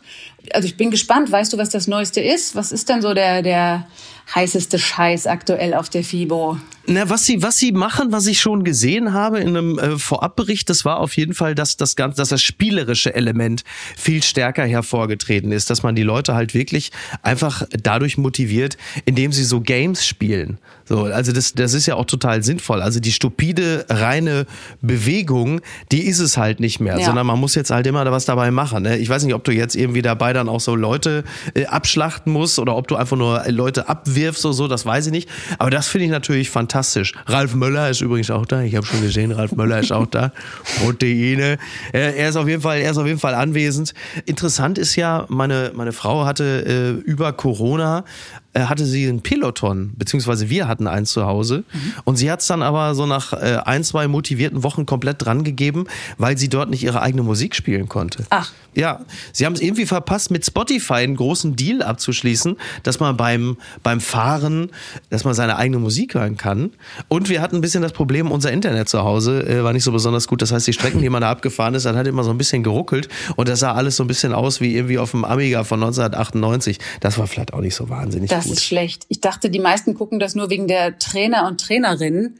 Also 0.54 0.66
ich 0.66 0.76
bin 0.76 0.90
gespannt. 0.90 1.30
Weißt 1.30 1.52
du, 1.52 1.58
was 1.58 1.70
das 1.70 1.86
Neueste 1.86 2.20
ist? 2.20 2.54
Was 2.54 2.72
ist 2.72 2.88
denn 2.88 3.02
so 3.02 3.14
der, 3.14 3.42
der 3.42 3.86
heißeste 4.34 4.78
Scheiß 4.78 5.26
aktuell 5.26 5.74
auf 5.74 5.88
der 5.88 6.04
FIBO? 6.04 6.58
Na, 6.90 7.10
was 7.10 7.26
sie, 7.26 7.42
was 7.42 7.58
sie 7.58 7.72
machen, 7.72 8.12
was 8.12 8.26
ich 8.26 8.40
schon 8.40 8.64
gesehen 8.64 9.12
habe 9.12 9.40
in 9.40 9.48
einem 9.48 9.78
äh, 9.78 9.98
Vorabbericht, 9.98 10.70
das 10.70 10.86
war 10.86 11.00
auf 11.00 11.18
jeden 11.18 11.34
Fall, 11.34 11.54
dass 11.54 11.76
das 11.76 11.96
ganze, 11.96 12.16
dass 12.16 12.30
das 12.30 12.42
spielerische 12.42 13.14
Element 13.14 13.62
viel 13.94 14.22
stärker 14.22 14.64
hervorgetreten 14.64 15.52
ist, 15.52 15.68
dass 15.68 15.82
man 15.82 15.94
die 15.94 16.02
Leute 16.02 16.34
halt 16.34 16.54
wirklich 16.54 16.90
einfach 17.22 17.62
dadurch 17.70 18.16
motiviert, 18.16 18.78
indem 19.04 19.32
sie 19.32 19.44
so 19.44 19.60
Games 19.60 20.06
spielen. 20.06 20.56
So, 20.86 21.04
also 21.04 21.32
das, 21.32 21.52
das 21.52 21.74
ist 21.74 21.84
ja 21.84 21.94
auch 21.96 22.06
total 22.06 22.42
sinnvoll. 22.42 22.80
Also 22.80 23.00
die 23.00 23.12
stupide, 23.12 23.84
reine 23.90 24.46
Bewegung, 24.80 25.60
die 25.92 26.06
ist 26.06 26.20
es 26.20 26.38
halt 26.38 26.58
nicht 26.58 26.80
mehr, 26.80 26.98
ja. 26.98 27.04
sondern 27.04 27.26
man 27.26 27.38
muss 27.38 27.54
jetzt 27.54 27.70
halt 27.70 27.86
immer 27.86 28.02
da 28.06 28.12
was 28.12 28.24
dabei 28.24 28.50
machen. 28.50 28.84
Ne? 28.84 28.96
Ich 28.96 29.10
weiß 29.10 29.24
nicht, 29.24 29.34
ob 29.34 29.44
du 29.44 29.52
jetzt 29.52 29.76
irgendwie 29.76 30.00
dabei 30.00 30.32
dann 30.32 30.48
auch 30.48 30.60
so 30.60 30.74
Leute 30.74 31.24
äh, 31.52 31.66
abschlachten 31.66 32.32
musst 32.32 32.58
oder 32.58 32.74
ob 32.74 32.88
du 32.88 32.96
einfach 32.96 33.18
nur 33.18 33.44
Leute 33.48 33.90
abwirfst 33.90 34.46
oder 34.46 34.54
so, 34.54 34.68
das 34.68 34.86
weiß 34.86 35.04
ich 35.04 35.12
nicht. 35.12 35.28
Aber 35.58 35.68
das 35.68 35.88
finde 35.88 36.06
ich 36.06 36.10
natürlich 36.10 36.48
fantastisch 36.48 36.77
fantastisch. 36.78 37.12
Ralf 37.26 37.54
Möller 37.54 37.90
ist 37.90 38.00
übrigens 38.00 38.30
auch 38.30 38.46
da. 38.46 38.62
Ich 38.62 38.76
habe 38.76 38.86
schon 38.86 39.02
gesehen, 39.02 39.32
Ralf 39.32 39.52
Möller 39.52 39.80
ist 39.80 39.92
auch 39.92 40.06
da. 40.06 40.32
Proteine. 40.80 41.58
Er 41.92 42.28
ist 42.28 42.36
auf 42.36 42.48
jeden 42.48 42.62
Fall, 42.62 42.78
er 42.78 42.90
ist 42.92 42.98
auf 42.98 43.06
jeden 43.06 43.18
Fall 43.18 43.34
anwesend. 43.34 43.94
Interessant 44.26 44.78
ist 44.78 44.96
ja, 44.96 45.26
meine, 45.28 45.72
meine 45.74 45.92
Frau 45.92 46.24
hatte 46.24 47.00
äh, 47.04 47.10
über 47.10 47.32
Corona 47.32 48.04
äh, 48.47 48.47
hatte 48.54 48.86
sie 48.86 49.06
ein 49.06 49.20
Peloton, 49.20 49.92
beziehungsweise 49.96 50.48
wir 50.50 50.68
hatten 50.68 50.86
eins 50.86 51.12
zu 51.12 51.26
Hause. 51.26 51.64
Mhm. 51.72 51.92
Und 52.04 52.16
sie 52.16 52.30
hat 52.30 52.40
es 52.40 52.46
dann 52.46 52.62
aber 52.62 52.94
so 52.94 53.06
nach 53.06 53.32
äh, 53.32 53.60
ein, 53.64 53.84
zwei 53.84 54.08
motivierten 54.08 54.62
Wochen 54.62 54.86
komplett 54.86 55.24
drangegeben, 55.24 55.86
weil 56.16 56.38
sie 56.38 56.48
dort 56.48 56.70
nicht 56.70 56.82
ihre 56.82 57.02
eigene 57.02 57.22
Musik 57.22 57.54
spielen 57.54 57.88
konnte. 57.88 58.24
Ach. 58.30 58.52
Ja, 58.74 59.00
sie 59.32 59.44
haben 59.44 59.54
es 59.54 59.60
irgendwie 59.60 59.86
verpasst, 59.86 60.30
mit 60.30 60.46
Spotify 60.46 60.94
einen 60.94 61.16
großen 61.16 61.56
Deal 61.56 61.82
abzuschließen, 61.82 62.56
dass 62.84 63.00
man 63.00 63.16
beim, 63.16 63.56
beim 63.82 64.00
Fahren, 64.00 64.70
dass 65.10 65.24
man 65.24 65.34
seine 65.34 65.56
eigene 65.56 65.78
Musik 65.78 66.14
hören 66.14 66.36
kann. 66.36 66.70
Und 67.08 67.28
wir 67.28 67.40
hatten 67.42 67.56
ein 67.56 67.60
bisschen 67.60 67.82
das 67.82 67.92
Problem, 67.92 68.30
unser 68.30 68.52
Internet 68.52 68.88
zu 68.88 69.02
Hause 69.02 69.46
äh, 69.48 69.64
war 69.64 69.72
nicht 69.72 69.84
so 69.84 69.90
besonders 69.90 70.28
gut. 70.28 70.42
Das 70.42 70.52
heißt, 70.52 70.66
die 70.66 70.72
Strecken, 70.72 71.02
die 71.02 71.08
man 71.08 71.22
da 71.22 71.30
abgefahren 71.30 71.74
ist, 71.74 71.86
dann 71.86 71.96
hat 71.96 72.06
immer 72.06 72.22
so 72.22 72.30
ein 72.30 72.38
bisschen 72.38 72.62
geruckelt. 72.62 73.08
Und 73.36 73.48
das 73.48 73.60
sah 73.60 73.72
alles 73.72 73.96
so 73.96 74.04
ein 74.04 74.06
bisschen 74.06 74.32
aus 74.32 74.60
wie 74.60 74.74
irgendwie 74.74 74.98
auf 74.98 75.10
dem 75.10 75.24
Amiga 75.24 75.64
von 75.64 75.82
1998. 75.82 76.78
Das 77.00 77.18
war 77.18 77.26
vielleicht 77.26 77.52
auch 77.54 77.60
nicht 77.60 77.74
so 77.74 77.88
wahnsinnig 77.88 78.30
das 78.30 78.37
gut. 78.44 78.54
ist 78.54 78.64
schlecht. 78.64 79.04
Ich 79.08 79.20
dachte, 79.20 79.50
die 79.50 79.58
meisten 79.58 79.94
gucken 79.94 80.18
das 80.18 80.34
nur 80.34 80.50
wegen 80.50 80.68
der 80.68 80.98
Trainer 80.98 81.46
und 81.46 81.60
Trainerinnen. 81.60 82.38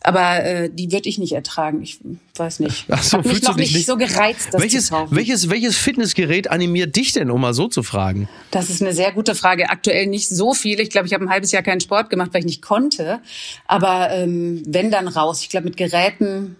Aber 0.00 0.44
äh, 0.44 0.70
die 0.70 0.92
würde 0.92 1.08
ich 1.08 1.18
nicht 1.18 1.32
ertragen. 1.32 1.82
Ich 1.82 1.98
weiß 2.36 2.60
nicht. 2.60 2.86
Ach 2.88 3.02
so, 3.02 3.18
Hat 3.18 3.26
mich 3.26 3.42
noch 3.42 3.56
nicht, 3.56 3.74
nicht 3.74 3.86
so 3.86 3.96
gereizt, 3.96 4.48
das 4.52 4.62
welches, 4.62 4.86
zu 4.86 4.94
kaufen. 4.94 5.16
Welches, 5.16 5.50
welches 5.50 5.76
Fitnessgerät 5.76 6.50
animiert 6.50 6.94
dich 6.94 7.12
denn, 7.12 7.30
um 7.30 7.40
mal 7.40 7.52
so 7.52 7.66
zu 7.66 7.82
fragen? 7.82 8.28
Das 8.52 8.70
ist 8.70 8.80
eine 8.80 8.92
sehr 8.92 9.10
gute 9.12 9.34
Frage. 9.34 9.70
Aktuell 9.70 10.06
nicht 10.06 10.28
so 10.28 10.54
viel. 10.54 10.78
Ich 10.78 10.90
glaube, 10.90 11.08
ich 11.08 11.14
habe 11.14 11.24
ein 11.24 11.30
halbes 11.30 11.50
Jahr 11.50 11.64
keinen 11.64 11.80
Sport 11.80 12.10
gemacht, 12.10 12.30
weil 12.32 12.40
ich 12.40 12.46
nicht 12.46 12.62
konnte. 12.62 13.20
Aber 13.66 14.10
ähm, 14.10 14.62
wenn 14.66 14.92
dann 14.92 15.08
raus. 15.08 15.42
Ich 15.42 15.48
glaube, 15.48 15.64
mit 15.64 15.76
Geräten, 15.76 16.54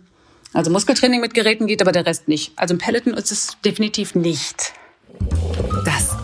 also 0.52 0.72
Muskeltraining 0.72 1.20
mit 1.20 1.32
Geräten 1.32 1.68
geht, 1.68 1.80
aber 1.80 1.92
der 1.92 2.06
Rest 2.06 2.26
nicht. 2.26 2.52
Also 2.56 2.74
ein 2.74 2.78
Peloton 2.78 3.14
ist 3.14 3.30
es 3.30 3.56
definitiv 3.64 4.16
nicht. 4.16 4.72
Das 5.84 6.17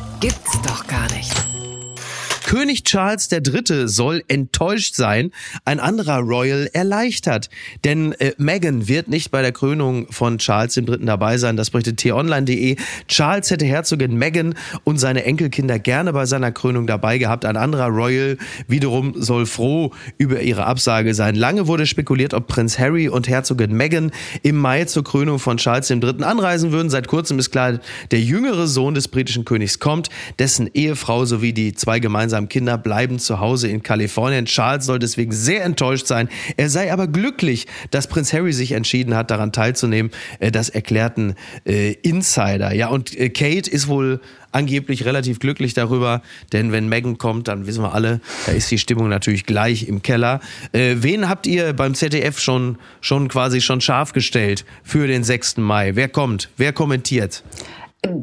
König 2.44 2.85
Charles 2.85 3.33
III. 3.33 3.88
soll 3.88 4.22
enttäuscht 4.28 4.94
sein, 4.94 5.33
ein 5.64 5.80
anderer 5.80 6.18
Royal 6.18 6.68
erleichtert. 6.72 7.48
Denn 7.85 8.12
äh, 8.12 8.33
Meghan 8.37 8.87
wird 8.87 9.09
nicht 9.09 9.30
bei 9.30 9.40
der 9.40 9.50
Krönung 9.50 10.07
von 10.12 10.37
Charles 10.37 10.76
III. 10.76 10.98
dabei 11.00 11.38
sein. 11.38 11.57
Das 11.57 11.70
berichtet 11.70 11.96
t-online.de. 11.96 12.76
Charles 13.09 13.50
hätte 13.50 13.64
Herzogin 13.64 14.16
Meghan 14.16 14.54
und 14.85 14.98
seine 14.98 15.24
Enkelkinder 15.24 15.78
gerne 15.78 16.12
bei 16.12 16.26
seiner 16.26 16.52
Krönung 16.52 16.87
dabei 16.87 17.16
gehabt. 17.16 17.46
Ein 17.46 17.57
anderer 17.57 17.88
Royal 17.88 18.37
wiederum 18.68 19.14
soll 19.16 19.46
froh 19.46 19.92
über 20.18 20.42
ihre 20.42 20.66
Absage 20.66 21.14
sein. 21.14 21.35
Lange 21.37 21.66
wurde 21.66 21.87
spekuliert, 21.87 22.35
ob 22.35 22.46
Prinz 22.46 22.78
Harry 22.78 23.09
und 23.09 23.26
Herzogin 23.26 23.72
Meghan 23.72 24.12
im 24.42 24.59
Mai 24.59 24.85
zur 24.85 25.02
Krönung 25.02 25.38
von 25.38 25.57
Charles 25.57 25.90
III. 25.90 26.22
anreisen 26.22 26.72
würden. 26.72 26.90
Seit 26.90 27.09
kurzem 27.09 27.38
ist 27.38 27.50
klar, 27.50 27.80
der 28.11 28.20
jüngere 28.20 28.66
Sohn 28.66 28.94
des 28.94 29.09
britischen 29.09 29.46
Königs 29.46 29.78
kommt, 29.78 30.11
dessen 30.38 30.68
Ehefrau 30.74 31.24
sowie 31.24 31.54
die 31.54 31.72
zwei 31.72 32.00
gemeinsamen 32.00 32.34
gemeinsamen 32.35 32.49
Kinder 32.49 32.79
bleiben 32.79 33.18
zu 33.18 33.38
Hause 33.38 33.68
in 33.68 33.83
Kalifornien. 33.83 34.47
Charles 34.47 34.87
soll 34.87 34.99
deswegen 34.99 35.33
sehr 35.33 35.64
enttäuscht 35.64 36.07
sein. 36.07 36.29
Er 36.57 36.68
sei 36.68 36.92
aber 36.92 37.07
glücklich, 37.07 37.66
dass 37.90 38.09
Prinz 38.09 38.33
Harry 38.33 38.53
sich 38.53 38.73
entschieden 38.73 39.14
hat, 39.14 39.31
daran 39.31 39.53
teilzunehmen. 39.53 40.11
Äh, 40.40 40.51
das 40.51 40.68
erklärten 40.68 41.35
äh, 41.64 41.92
Insider. 42.03 42.75
Ja, 42.75 42.88
und 42.88 43.16
äh, 43.16 43.29
Kate 43.29 43.70
ist 43.70 43.87
wohl 43.87 44.20
angeblich 44.51 45.05
relativ 45.05 45.40
glücklich 45.40 45.75
darüber, 45.75 46.23
denn 46.53 46.70
wenn 46.70 46.88
Megan 46.88 47.18
kommt, 47.18 47.49
dann 47.49 47.66
wissen 47.66 47.83
wir 47.83 47.92
alle, 47.92 48.20
da 48.47 48.53
ist 48.53 48.70
die 48.70 48.79
Stimmung 48.79 49.09
natürlich 49.09 49.47
gleich 49.47 49.88
im 49.88 50.03
Keller. 50.03 50.40
Äh, 50.73 50.97
wen 50.99 51.29
habt 51.29 51.47
ihr 51.47 51.73
beim 51.73 51.94
ZDF 51.94 52.38
schon, 52.38 52.79
schon 53.01 53.29
quasi 53.29 53.61
schon 53.61 53.81
scharf 53.81 54.12
gestellt 54.12 54.64
für 54.85 55.07
den 55.07 55.25
6. 55.25 55.57
Mai? 55.59 55.97
Wer 55.97 56.09
kommt? 56.09 56.51
Wer 56.57 56.73
kommentiert? 56.73 57.42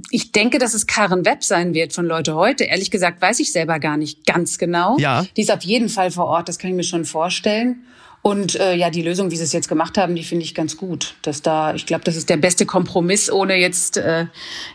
Ich 0.09 0.31
denke, 0.31 0.59
dass 0.59 0.73
es 0.73 0.87
Karen 0.87 1.25
Webb 1.25 1.43
sein 1.43 1.73
wird 1.73 1.93
von 1.93 2.05
Leute 2.05 2.35
heute. 2.35 2.65
Ehrlich 2.65 2.91
gesagt 2.91 3.21
weiß 3.21 3.39
ich 3.39 3.51
selber 3.51 3.79
gar 3.79 3.97
nicht 3.97 4.25
ganz 4.25 4.57
genau. 4.57 4.97
Ja. 4.99 5.25
Die 5.35 5.41
ist 5.41 5.51
auf 5.51 5.63
jeden 5.63 5.89
Fall 5.89 6.11
vor 6.11 6.25
Ort, 6.25 6.49
das 6.49 6.59
kann 6.59 6.71
ich 6.71 6.75
mir 6.75 6.83
schon 6.83 7.05
vorstellen. 7.05 7.83
Und 8.21 8.59
äh, 8.59 8.75
ja, 8.75 8.91
die 8.91 9.01
Lösung, 9.01 9.31
wie 9.31 9.35
sie 9.35 9.43
es 9.43 9.53
jetzt 9.53 9.67
gemacht 9.67 9.97
haben, 9.97 10.15
die 10.15 10.23
finde 10.23 10.45
ich 10.45 10.53
ganz 10.53 10.77
gut. 10.77 11.15
Dass 11.23 11.41
da, 11.41 11.73
ich 11.73 11.87
glaube, 11.87 12.03
das 12.03 12.15
ist 12.15 12.29
der 12.29 12.37
beste 12.37 12.65
Kompromiss, 12.65 13.31
ohne 13.31 13.55
jetzt 13.55 13.97
äh, 13.97 14.27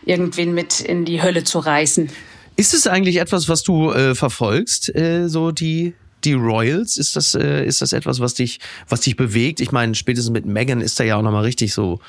irgendwen 0.05 0.53
mit 0.53 0.81
in 0.81 1.05
die 1.05 1.21
Hölle 1.21 1.45
zu 1.45 1.59
reißen. 1.59 2.09
Ist 2.57 2.73
es 2.73 2.87
eigentlich 2.87 3.17
etwas, 3.17 3.47
was 3.47 3.63
du 3.63 3.91
äh, 3.91 4.15
verfolgst, 4.15 4.93
äh, 4.93 5.29
so 5.29 5.51
die 5.51 5.93
die 6.23 6.33
Royals? 6.33 6.97
Ist 6.97 7.15
das, 7.15 7.35
äh, 7.35 7.65
ist 7.65 7.81
das 7.81 7.93
etwas, 7.93 8.19
was 8.19 8.33
dich, 8.33 8.59
was 8.89 9.01
dich 9.01 9.15
bewegt? 9.15 9.59
Ich 9.61 9.71
meine, 9.71 9.95
spätestens 9.95 10.31
mit 10.31 10.45
Megan 10.45 10.81
ist 10.81 10.99
da 10.99 11.03
ja 11.03 11.17
auch 11.17 11.21
nochmal 11.21 11.43
richtig 11.43 11.73
so, 11.73 11.99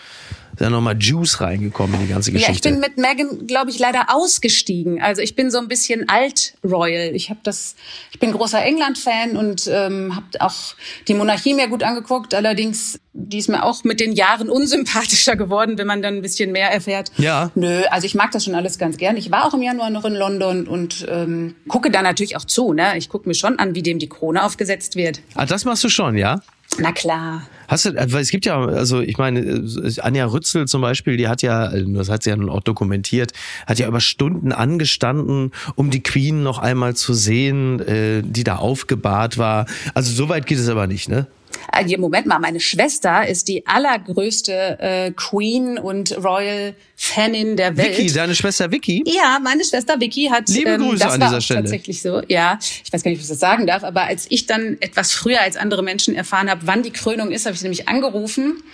ja 0.58 0.70
nochmal 0.70 0.96
Juice 0.98 1.40
reingekommen 1.40 2.00
in 2.00 2.06
die 2.06 2.12
ganze 2.12 2.32
Geschichte. 2.32 2.68
Ja, 2.68 2.74
ich 2.74 2.80
bin 2.80 2.80
mit 2.80 2.96
Megan, 2.96 3.46
glaube 3.46 3.70
ich, 3.70 3.78
leider 3.78 4.06
ausgestiegen. 4.08 5.00
Also 5.00 5.22
ich 5.22 5.36
bin 5.36 5.50
so 5.50 5.58
ein 5.58 5.68
bisschen 5.68 6.08
alt-Royal. 6.08 7.14
Ich 7.14 7.30
habe 7.30 7.40
das, 7.42 7.76
ich 8.10 8.18
bin 8.18 8.32
großer 8.32 8.62
England-Fan 8.62 9.36
und 9.36 9.68
ähm, 9.72 10.16
habe 10.16 10.26
auch 10.40 10.74
die 11.06 11.14
Monarchie 11.14 11.54
mir 11.54 11.68
gut 11.68 11.82
angeguckt. 11.82 12.34
Allerdings, 12.34 12.98
die 13.18 13.38
ist 13.38 13.48
mir 13.48 13.64
auch 13.64 13.82
mit 13.84 14.00
den 14.00 14.12
Jahren 14.12 14.48
unsympathischer 14.48 15.36
geworden, 15.36 15.76
wenn 15.76 15.86
man 15.86 16.02
dann 16.02 16.16
ein 16.16 16.22
bisschen 16.22 16.52
mehr 16.52 16.70
erfährt. 16.70 17.10
Ja. 17.18 17.50
Nö, 17.54 17.82
also 17.90 18.06
ich 18.06 18.14
mag 18.14 18.30
das 18.30 18.44
schon 18.44 18.54
alles 18.54 18.78
ganz 18.78 18.96
gern. 18.96 19.16
Ich 19.16 19.30
war 19.30 19.46
auch 19.46 19.54
im 19.54 19.62
Januar 19.62 19.90
noch 19.90 20.04
in 20.04 20.14
London 20.14 20.66
und 20.66 21.06
ähm, 21.10 21.56
gucke 21.66 21.90
da 21.90 22.02
natürlich 22.02 22.36
auch 22.36 22.44
zu. 22.44 22.72
Ne? 22.72 22.96
Ich 22.96 23.08
gucke 23.08 23.28
mir 23.28 23.34
schon 23.34 23.58
an, 23.58 23.74
wie 23.74 23.82
dem 23.82 23.98
die 23.98 24.08
Krone 24.08 24.42
aufgesetzt 24.44 24.94
wird. 24.96 25.20
Ah, 25.34 25.46
das 25.46 25.64
machst 25.64 25.82
du 25.82 25.88
schon, 25.88 26.16
ja? 26.16 26.40
Na 26.78 26.92
klar. 26.92 27.42
Hast 27.66 27.86
du, 27.86 27.94
weil 27.94 28.22
es 28.22 28.30
gibt 28.30 28.46
ja, 28.46 28.58
also 28.60 29.00
ich 29.00 29.18
meine, 29.18 29.40
äh, 29.40 30.00
Anja 30.00 30.26
Rützel 30.26 30.66
zum 30.66 30.80
Beispiel, 30.80 31.16
die 31.16 31.26
hat 31.26 31.42
ja, 31.42 31.72
äh, 31.72 31.84
das 31.86 32.08
hat 32.08 32.22
sie 32.22 32.30
ja 32.30 32.36
nun 32.36 32.50
auch 32.50 32.62
dokumentiert, 32.62 33.32
hat 33.66 33.78
ja 33.78 33.88
über 33.88 34.00
Stunden 34.00 34.52
angestanden, 34.52 35.52
um 35.74 35.90
die 35.90 36.02
Queen 36.02 36.42
noch 36.42 36.58
einmal 36.58 36.94
zu 36.94 37.14
sehen, 37.14 37.80
äh, 37.80 38.22
die 38.22 38.44
da 38.44 38.56
aufgebahrt 38.56 39.38
war. 39.38 39.66
Also 39.94 40.12
so 40.12 40.28
weit 40.28 40.46
geht 40.46 40.58
es 40.58 40.68
aber 40.68 40.86
nicht, 40.86 41.08
ne? 41.08 41.26
Also, 41.70 41.96
Moment 41.98 42.26
mal, 42.26 42.38
meine 42.38 42.60
Schwester 42.60 43.26
ist 43.26 43.48
die 43.48 43.66
allergrößte 43.66 44.78
äh, 44.80 45.10
Queen 45.12 45.78
und 45.78 46.16
Royal 46.22 46.74
Fanin 47.00 47.56
der 47.56 47.76
Welt. 47.76 47.96
Vicky, 47.96 48.12
deine 48.12 48.34
Schwester 48.34 48.72
Vicky? 48.72 49.04
Ja, 49.06 49.38
meine 49.40 49.64
Schwester 49.64 50.00
Vicky 50.00 50.28
hat. 50.32 50.48
Liebe 50.48 50.70
ähm, 50.70 50.80
Grüße 50.80 51.04
das 51.04 51.12
an 51.12 51.20
war 51.20 51.28
dieser 51.28 51.40
Stelle. 51.40 51.60
Tatsächlich 51.60 52.02
so, 52.02 52.22
ja. 52.26 52.58
Ich 52.84 52.92
weiß 52.92 53.04
gar 53.04 53.10
nicht, 53.10 53.18
ob 53.18 53.22
ich 53.22 53.28
das 53.28 53.38
sagen 53.38 53.68
darf, 53.68 53.84
aber 53.84 54.02
als 54.02 54.26
ich 54.30 54.46
dann 54.46 54.76
etwas 54.80 55.12
früher 55.12 55.40
als 55.40 55.56
andere 55.56 55.84
Menschen 55.84 56.16
erfahren 56.16 56.50
habe, 56.50 56.62
wann 56.64 56.82
die 56.82 56.90
Krönung 56.90 57.30
ist, 57.30 57.46
habe 57.46 57.54
ich 57.54 57.60
sie 57.60 57.66
nämlich 57.66 57.88
angerufen 57.88 58.64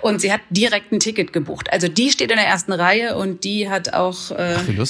und 0.00 0.20
sie 0.20 0.32
hat 0.32 0.40
direkt 0.50 0.90
ein 0.90 0.98
Ticket 0.98 1.32
gebucht. 1.32 1.72
Also 1.72 1.86
die 1.86 2.10
steht 2.10 2.32
in 2.32 2.36
der 2.36 2.48
ersten 2.48 2.72
Reihe 2.72 3.16
und 3.16 3.44
die 3.44 3.68
hat 3.70 3.94
auch 3.94 4.32
äh, 4.32 4.56
Ach, 4.56 4.86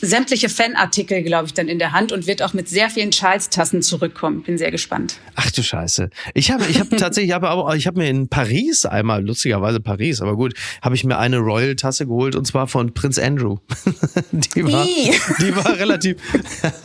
sämtliche 0.00 0.48
Fanartikel, 0.48 1.22
glaube 1.22 1.46
ich, 1.46 1.54
dann 1.54 1.66
in 1.66 1.80
der 1.80 1.90
Hand 1.90 2.12
und 2.12 2.28
wird 2.28 2.42
auch 2.42 2.52
mit 2.52 2.68
sehr 2.68 2.90
vielen 2.90 3.10
Charles-Tassen 3.10 3.82
zurückkommen. 3.82 4.44
Bin 4.44 4.56
sehr 4.56 4.70
gespannt. 4.70 5.16
Ach 5.34 5.50
du 5.50 5.64
Scheiße. 5.64 6.10
Ich 6.34 6.52
habe, 6.52 6.64
ich 6.70 6.80
habe 6.80 6.96
tatsächlich, 6.96 7.30
ich 7.30 7.34
habe 7.34 7.50
auch, 7.50 7.74
ich 7.74 7.86
habe 7.86 7.98
mir 7.98 8.08
in 8.08 8.28
Paris 8.28 8.86
einmal, 8.86 9.24
lustigerweise 9.24 9.80
Paris, 9.80 10.20
aber 10.20 10.36
gut, 10.36 10.54
habe 10.82 10.94
ich 10.94 11.04
mir 11.04 11.18
eine 11.18 11.38
Royal-Tasse 11.38 12.06
geholt 12.06 12.36
und 12.36 12.46
zwar 12.46 12.66
von 12.66 12.94
Prinz 12.94 13.18
Andrew. 13.18 13.58
die 14.32 14.64
war, 14.64 14.86
die 15.40 15.56
war 15.56 15.78
relativ, 15.78 16.16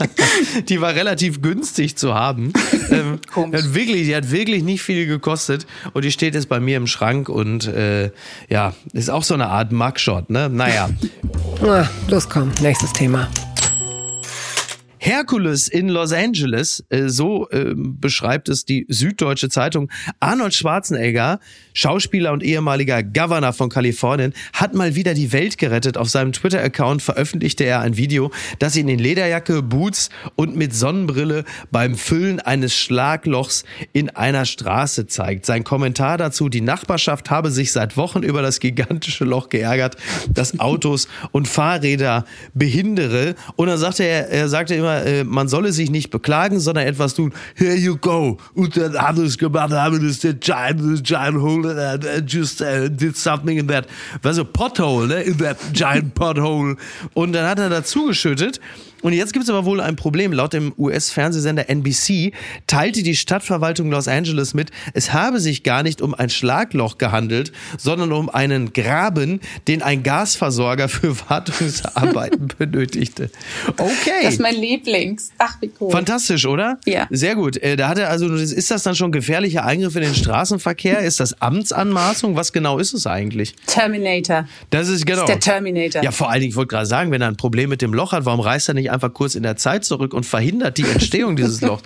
die 0.70 0.82
war 0.82 0.96
relativ 0.96 1.42
günstig 1.42 1.96
zu 1.96 2.14
haben. 2.14 2.52
Ähm, 2.90 3.20
Komisch. 3.32 3.64
Hat 3.64 3.74
wirklich, 3.74 4.04
die 4.04 4.16
hat 4.16 4.32
wirklich 4.32 4.64
nicht 4.64 4.82
viel 4.82 5.06
gekostet 5.06 5.66
und 5.94 6.04
die 6.04 6.12
steht 6.12 6.36
jetzt 6.36 6.50
bei 6.50 6.60
mir 6.60 6.78
im 6.78 6.88
Schrank 6.88 7.30
und 7.30 7.68
äh, 7.68 8.12
ja, 8.50 8.74
ist 8.94 9.10
auch 9.10 9.24
so 9.24 9.34
eine 9.34 9.48
Art 9.48 9.72
Mugshot, 9.72 10.30
ne? 10.30 10.50
Naja. 10.50 10.90
Ah, 11.62 11.88
los 12.08 12.30
komm, 12.30 12.52
nächstes 12.62 12.94
Thema. 12.94 13.30
Herkules 15.06 15.68
in 15.68 15.90
Los 15.90 16.12
Angeles, 16.12 16.84
äh, 16.90 17.10
so 17.10 17.48
äh, 17.52 17.76
beschreibt 17.76 18.50
es 18.50 18.66
die 18.66 18.88
Süddeutsche 18.90 19.50
Zeitung. 19.50 19.88
Arnold 20.20 20.56
Schwarzenegger, 20.56 21.40
Schauspieler 21.74 22.34
und 22.34 22.42
ehemaliger 22.42 23.04
Governor 23.04 23.54
von 23.54 23.70
Kalifornien, 23.70 24.34
hat 24.54 24.74
mal 24.74 24.96
wieder 24.96 25.14
die 25.14 25.32
Welt 25.32 25.60
gerettet. 25.60 26.00
Auf 26.00 26.10
seinem 26.10 26.34
Twitter-Account 26.34 27.04
veröffentlichte 27.04 27.66
er 27.66 27.82
ein 27.82 27.98
Video, 27.98 28.32
das 28.58 28.76
ihn 28.76 28.90
in 28.90 28.98
Lederjacke, 28.98 29.62
Boots 29.62 30.10
und 30.36 30.56
mit 30.56 30.74
Sonnenbrille 30.74 31.44
beim 31.70 31.94
Füllen 31.94 32.40
eines 32.40 32.76
Schlaglochs 32.76 33.64
in 33.94 34.10
einer 34.10 34.46
Straße 34.46 35.06
zeigt. 35.06 35.46
Sein 35.46 35.64
Kommentar 35.64 36.18
dazu, 36.18 36.50
die 36.50 36.62
Nachbarschaft 36.62 37.30
habe 37.30 37.52
sich 37.52 37.72
seit 37.72 37.96
Wochen 37.96 38.24
über 38.24 38.42
das 38.42 38.60
gigantische 38.60 39.26
Loch 39.26 39.50
geärgert, 39.50 39.98
das 40.34 40.60
Autos 40.60 41.08
und 41.32 41.48
Fahrräder 41.48 42.26
behindere. 42.56 43.36
Und 43.56 43.68
dann 43.68 43.78
sagte 43.78 44.04
er, 44.04 44.30
er 44.30 44.50
sagte 44.50 44.74
immer, 44.74 44.95
äh, 45.04 45.24
man 45.24 45.48
solle 45.48 45.72
sich 45.72 45.90
nicht 45.90 46.10
beklagen, 46.10 46.60
sondern 46.60 46.88
etwas 46.88 47.14
tun. 47.16 47.34
Here 47.56 47.76
you 47.76 47.98
go. 47.98 48.38
Und 48.54 48.78
dann 48.78 48.98
haben 48.98 49.24
es 49.26 49.38
gemacht, 49.38 49.72
haben 49.72 50.06
es 50.06 50.22
the 50.22 50.34
giant, 50.34 50.82
the 50.82 51.02
giant 51.02 51.42
hole 51.42 51.70
and, 51.70 52.06
and 52.06 52.32
just 52.32 52.62
uh, 52.62 52.88
did 52.90 53.18
something 53.18 53.58
in 53.58 53.68
that, 53.68 53.88
was 54.22 54.40
a 54.40 54.44
pothole, 54.44 55.08
ne? 55.08 55.22
In 55.22 55.38
that 55.38 55.58
giant 55.74 56.14
pothole. 56.16 56.78
Und 57.14 57.34
dann 57.34 57.48
hat 57.48 57.60
er 57.60 57.70
dazu 57.70 58.08
geschüttet. 58.08 58.60
Und 59.06 59.14
jetzt 59.14 59.34
gibt 59.34 59.44
es 59.44 59.52
aber 59.52 59.66
wohl 59.66 59.82
ein 59.82 59.96
Problem. 59.96 60.34
Laut 60.34 60.54
dem 60.54 60.74
US-Fernsehsender 60.80 61.70
NBC 61.70 62.32
teilte 62.66 63.04
die 63.04 63.16
Stadtverwaltung 63.16 63.92
Los 63.92 64.08
Angeles 64.08 64.56
mit, 64.56 64.72
es 64.96 65.14
habe 65.14 65.40
sich 65.40 65.62
gar 65.62 65.84
nicht 65.84 66.02
um 66.02 66.16
ein 66.16 66.32
Schlagloch 66.32 66.98
gehandelt, 66.98 67.52
sondern 67.78 68.12
um 68.12 68.32
einen 68.32 68.74
Graben, 68.74 69.42
den 69.68 69.84
ein 69.84 70.02
Gasversorger 70.02 70.90
für 70.90 71.16
Wartungsarbeiten 71.30 72.48
benötigte. 72.58 73.30
Okay. 73.78 73.92
Das 74.24 74.34
ist 74.34 74.42
mein 74.42 74.56
Lieblings. 74.56 75.30
Ach, 75.38 75.56
wie 75.62 75.70
cool. 75.80 75.92
Fantastisch, 75.92 76.48
oder? 76.48 76.80
Ja. 76.88 77.06
Sehr 77.12 77.36
gut. 77.36 77.58
Äh, 77.58 77.76
Da 77.76 77.90
hat 77.90 78.00
er 78.00 78.10
also, 78.10 78.34
ist 78.34 78.72
das 78.72 78.82
dann 78.82 78.96
schon 78.96 79.12
gefährlicher 79.12 79.66
Eingriff 79.66 79.96
in 79.96 80.02
den 80.02 80.16
Straßenverkehr? 80.16 81.02
Ist 81.02 81.20
das 81.20 81.40
Amtsanmaßung? 81.44 82.36
Was 82.36 82.52
genau 82.52 82.80
ist 82.80 82.96
es 82.96 83.06
eigentlich? 83.06 83.54
Terminator. 83.68 84.48
Das 84.72 84.88
ist 84.90 85.06
genau. 85.06 85.28
Das 85.28 85.36
ist 85.36 85.46
der 85.46 85.54
Terminator. 85.54 86.02
Ja, 86.02 86.10
vor 86.10 86.32
allen 86.32 86.40
Dingen, 86.42 86.50
ich 86.50 86.56
wollte 86.56 86.70
gerade 86.70 86.88
sagen, 86.88 87.12
wenn 87.12 87.22
er 87.22 87.28
ein 87.28 87.38
Problem 87.38 87.70
mit 87.70 87.84
dem 87.84 87.94
Loch 87.94 88.12
hat, 88.12 88.26
warum 88.26 88.40
reißt 88.40 88.70
er 88.70 88.74
nicht 88.74 88.95
einfach 88.96 89.14
kurz 89.14 89.36
in 89.36 89.44
der 89.44 89.56
Zeit 89.56 89.86
zurück 89.86 90.14
und 90.14 90.26
verhindert 90.26 90.78
die 90.78 90.84
Entstehung 90.84 91.36
dieses 91.36 91.62
Lochs? 91.62 91.84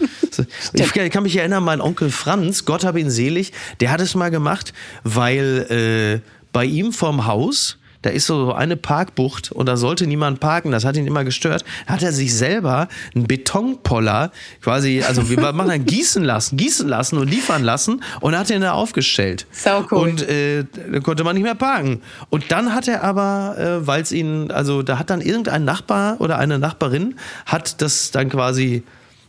Ich 0.74 0.94
kann 0.94 1.24
mich 1.24 1.36
erinnern, 1.36 1.64
mein 1.64 1.82
Onkel 1.82 2.10
Franz, 2.10 2.66
Gott 2.66 2.86
hab 2.86 2.96
ihn 2.98 3.10
selig, 3.10 3.52
der 3.82 3.92
hat 3.92 4.00
es 4.00 4.16
mal 4.16 4.30
gemacht, 4.30 4.74
weil 5.04 6.22
äh, 6.24 6.30
bei 6.54 6.66
ihm 6.66 6.94
vorm 6.94 7.26
Haus 7.26 7.79
da 8.02 8.10
ist 8.10 8.28
so 8.28 8.54
eine 8.54 8.78
Parkbucht 8.78 9.52
und 9.52 9.66
da 9.66 9.76
sollte 9.76 10.08
niemand 10.08 10.40
parken, 10.40 10.72
das 10.72 10.86
hat 10.86 10.96
ihn 10.96 11.06
immer 11.06 11.24
gestört. 11.26 11.66
Da 11.86 11.94
hat 11.94 12.04
er 12.04 12.14
sich 12.14 12.34
selber 12.34 12.88
einen 13.14 13.28
Betonpoller 13.28 14.32
quasi, 14.62 15.04
also 15.06 15.30
wir 15.30 15.40
machen 15.54 15.68
dann 15.70 15.86
gießen 15.86 16.24
lassen, 16.24 16.56
gießen 16.56 16.88
lassen 16.88 17.18
und 17.18 17.30
liefern 17.30 17.64
lassen 17.64 18.02
und 18.22 18.38
hat 18.38 18.50
den 18.50 18.62
da 18.62 18.72
aufgestellt. 18.72 19.48
Sau 19.52 19.86
cool. 19.92 19.98
Und 19.98 20.22
äh, 20.30 20.66
da 20.92 21.00
konnte 21.02 21.24
man 21.24 21.36
nicht 21.36 21.44
mehr 21.44 21.56
parken. 21.56 22.02
Und 22.30 22.52
dann 22.52 22.74
hat 22.74 22.88
er 22.88 23.04
aber, 23.04 23.58
äh, 23.58 23.88
weil 23.88 24.02
es 24.02 24.12
ihn, 24.12 24.50
also 24.52 24.82
da 24.82 24.98
hat 24.98 25.10
dann 25.10 25.22
irgendein 25.22 25.66
Nachbar 25.66 26.22
oder 26.22 26.38
eine 26.38 26.58
Nachbarin 26.58 27.16
hat 27.46 27.82
das 27.82 28.12
dann 28.12 28.30
quasi, 28.30 28.84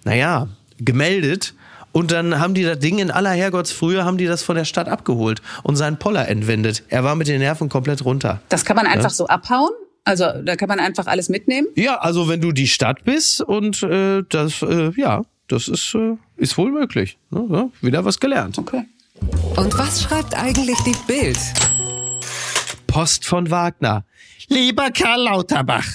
naja, 0.04 0.48
gemeldet. 0.78 1.54
Und 1.92 2.12
dann 2.12 2.38
haben 2.38 2.55
die 2.55 2.62
das 2.62 2.79
Ding 2.79 2.98
in 2.98 3.11
aller 3.11 3.31
Herrgottsfrühe, 3.31 4.05
haben 4.05 4.16
die 4.18 4.26
das 4.26 4.42
von 4.42 4.57
der 4.57 4.64
Stadt 4.64 4.88
abgeholt 4.88 5.42
und 5.62 5.76
seinen 5.76 5.98
Poller 5.98 6.29
entwendet. 6.29 6.85
Er 6.88 7.05
war 7.05 7.16
mit 7.16 7.29
den 7.29 7.40
Nerven 7.40 7.68
komplett 7.68 8.05
runter. 8.05 8.40
Das 8.48 8.64
kann 8.64 8.76
man 8.76 8.87
einfach 8.87 9.11
so 9.11 9.26
abhauen? 9.26 9.70
Also 10.05 10.26
da 10.42 10.57
kann 10.57 10.68
man 10.68 10.81
einfach 10.81 11.07
alles 11.07 11.29
mitnehmen? 11.29 11.68
Ja, 11.74 11.98
also 11.98 12.29
wenn 12.29 12.40
du 12.40 12.53
die 12.53 12.68
Stadt 12.68 13.05
bist 13.05 13.42
und 13.42 13.83
äh, 13.83 14.22
das, 14.29 14.62
äh, 14.62 14.92
ja, 14.96 15.22
das 15.48 15.68
ist, 15.68 15.94
äh, 15.94 16.16
ist 16.37 16.57
wohl 16.57 16.70
möglich. 16.70 17.18
Ne? 17.31 17.46
Ja, 17.50 17.68
wieder 17.81 18.05
was 18.05 18.18
gelernt. 18.18 18.59
Okay. 18.59 18.85
Und 19.57 19.76
was 19.79 20.03
schreibt 20.03 20.35
eigentlich 20.35 20.79
die 20.87 20.96
Bild? 21.07 21.38
Post 22.87 23.26
von 23.26 23.50
Wagner. 23.50 24.05
Lieber 24.48 24.90
Karl 24.90 25.22
Lauterbach, 25.22 25.87